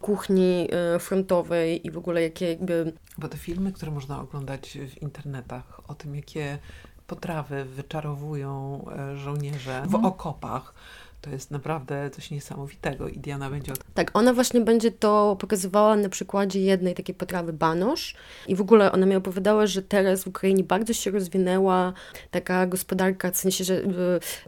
kuchni 0.00 0.68
e, 0.72 0.98
frontowej 0.98 1.86
i 1.86 1.90
w 1.90 1.98
ogóle 1.98 2.22
jakie 2.22 2.48
jakby 2.48 2.92
Bo 3.18 3.28
te 3.28 3.36
filmy, 3.36 3.72
które 3.72 3.92
można 3.92 4.20
oglądać 4.20 4.78
w 4.88 5.02
internetach, 5.02 5.80
o 5.88 5.94
tym, 5.94 6.16
jakie 6.16 6.58
potrawy 7.06 7.64
wyczarowują 7.64 8.84
e, 8.90 9.16
żołnierze 9.16 9.82
w 9.86 9.94
okopach, 9.94 10.74
to 11.20 11.30
jest 11.30 11.50
naprawdę 11.50 12.10
coś 12.10 12.30
niesamowitego 12.30 13.08
i 13.08 13.18
Diana 13.18 13.50
będzie 13.50 13.72
Tak, 13.94 14.10
ona 14.14 14.34
właśnie 14.34 14.60
będzie 14.60 14.92
to 14.92 15.36
pokazywała 15.40 15.96
na 15.96 16.08
przykładzie 16.08 16.60
jednej 16.60 16.94
takiej 16.94 17.14
potrawy 17.14 17.52
banosz 17.52 18.14
i 18.48 18.56
w 18.56 18.60
ogóle 18.60 18.92
ona 18.92 19.06
mi 19.06 19.16
opowiadała, 19.16 19.66
że 19.66 19.82
teraz 19.82 20.24
w 20.24 20.26
Ukrainie 20.26 20.64
bardzo 20.64 20.92
się 20.92 21.10
rozwinęła 21.10 21.92
taka 22.30 22.66
gospodarka, 22.66 23.30
w 23.30 23.36
sensie, 23.36 23.64
że 23.64 23.74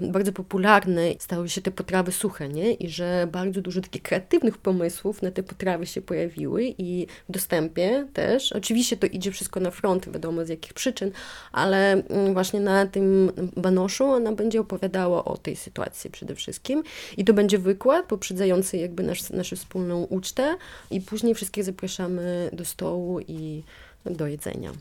y, 0.00 0.08
bardzo 0.08 0.32
popularne 0.32 1.02
stały 1.18 1.48
się 1.48 1.60
te 1.60 1.70
potrawy 1.70 2.12
suche, 2.12 2.48
nie? 2.48 2.72
I 2.72 2.88
że 2.88 3.28
bardzo 3.32 3.60
dużo 3.60 3.80
takich 3.80 4.02
kreatywnych 4.02 4.58
pomysłów 4.58 5.22
na 5.22 5.30
te 5.30 5.42
potrawy 5.42 5.86
się 5.86 6.02
pojawiły 6.02 6.64
i 6.78 7.06
w 7.28 7.32
dostępie 7.32 8.06
też. 8.12 8.52
Oczywiście 8.52 8.96
to 8.96 9.06
idzie 9.06 9.32
wszystko 9.32 9.60
na 9.60 9.70
front, 9.70 10.12
wiadomo 10.12 10.44
z 10.44 10.48
jakich 10.48 10.74
przyczyn, 10.74 11.10
ale 11.52 11.92
mm, 11.92 12.32
właśnie 12.34 12.60
na 12.60 12.86
tym 12.86 13.32
banoszu 13.56 14.04
ona 14.04 14.32
będzie 14.32 14.60
opowiadała 14.60 15.24
o 15.24 15.36
tej 15.36 15.56
sytuacji 15.56 16.10
przede 16.10 16.34
wszystkim. 16.34 16.61
I 17.16 17.24
to 17.24 17.34
będzie 17.34 17.58
wykład 17.58 18.06
poprzedzający 18.06 18.76
jakby 18.76 19.02
nasz, 19.02 19.30
naszą 19.30 19.56
wspólną 19.56 20.02
ucztę 20.02 20.56
i 20.90 21.00
później 21.00 21.34
wszystkich 21.34 21.64
zapraszamy 21.64 22.50
do 22.52 22.64
stołu 22.64 23.20
i 23.20 23.62
do 24.04 24.26
jedzenia. 24.26 24.72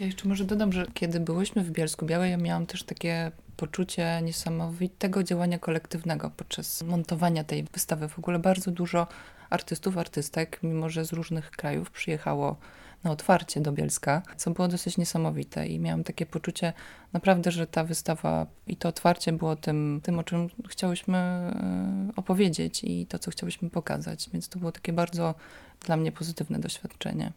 Ja 0.00 0.06
jeszcze 0.06 0.28
może 0.28 0.44
dodam, 0.44 0.72
że 0.72 0.86
kiedy 0.94 1.20
byłyśmy 1.20 1.64
w 1.64 1.70
Bielsku 1.70 2.06
Białej, 2.06 2.30
ja 2.30 2.36
miałam 2.36 2.66
też 2.66 2.82
takie 2.84 3.32
poczucie 3.56 4.20
niesamowitego 4.22 5.22
działania 5.22 5.58
kolektywnego 5.58 6.30
podczas 6.36 6.82
montowania 6.82 7.44
tej 7.44 7.64
wystawy. 7.72 8.08
W 8.08 8.18
ogóle 8.18 8.38
bardzo 8.38 8.70
dużo 8.70 9.06
artystów, 9.52 9.98
artystek, 9.98 10.58
mimo 10.62 10.90
że 10.90 11.04
z 11.04 11.12
różnych 11.12 11.50
krajów 11.50 11.90
przyjechało 11.90 12.56
na 13.04 13.10
otwarcie 13.10 13.60
do 13.60 13.72
Bielska, 13.72 14.22
co 14.36 14.50
było 14.50 14.68
dosyć 14.68 14.98
niesamowite 14.98 15.66
i 15.66 15.80
miałam 15.80 16.04
takie 16.04 16.26
poczucie 16.26 16.72
naprawdę, 17.12 17.50
że 17.50 17.66
ta 17.66 17.84
wystawa 17.84 18.46
i 18.66 18.76
to 18.76 18.88
otwarcie 18.88 19.32
było 19.32 19.56
tym, 19.56 20.00
tym 20.02 20.18
o 20.18 20.22
czym 20.22 20.48
chciałyśmy 20.68 21.18
e, 21.18 22.10
opowiedzieć 22.16 22.84
i 22.84 23.06
to, 23.06 23.18
co 23.18 23.30
chciałyśmy 23.30 23.70
pokazać, 23.70 24.30
więc 24.32 24.48
to 24.48 24.58
było 24.58 24.72
takie 24.72 24.92
bardzo 24.92 25.34
dla 25.80 25.96
mnie 25.96 26.12
pozytywne 26.12 26.58
doświadczenie. 26.58 27.32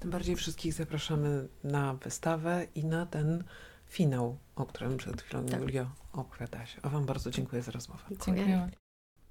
Tym 0.00 0.10
bardziej 0.10 0.36
wszystkich 0.36 0.72
zapraszamy 0.72 1.48
na 1.64 1.94
wystawę 1.94 2.66
i 2.74 2.84
na 2.84 3.06
ten 3.06 3.44
finał, 3.88 4.36
o 4.56 4.66
którym 4.66 4.96
przed 4.96 5.22
chwilą 5.22 5.46
Tak. 5.46 5.60
Julio 5.60 5.86
opowiadałaś. 6.12 6.76
A 6.82 6.88
Wam 6.88 7.06
bardzo 7.06 7.30
dziękuję 7.30 7.62
za 7.62 7.72
rozmowę. 7.72 8.02
Dziękuję. 8.26 8.70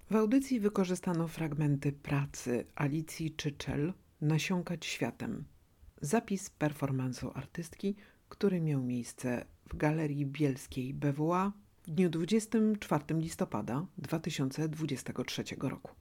W 0.09 0.15
audycji 0.15 0.59
wykorzystano 0.59 1.27
fragmenty 1.27 1.91
pracy 1.91 2.65
Alicji 2.75 3.31
Czyczel 3.31 3.93
Nasiąkać 4.21 4.85
światem. 4.85 5.43
Zapis 6.01 6.49
performansu 6.49 7.31
artystki, 7.35 7.95
który 8.29 8.61
miał 8.61 8.83
miejsce 8.83 9.45
w 9.65 9.77
Galerii 9.77 10.25
Bielskiej 10.25 10.93
BWA 10.93 11.51
w 11.83 11.91
dniu 11.91 12.09
24 12.09 13.03
listopada 13.11 13.85
2023 13.97 15.43
roku. 15.61 15.91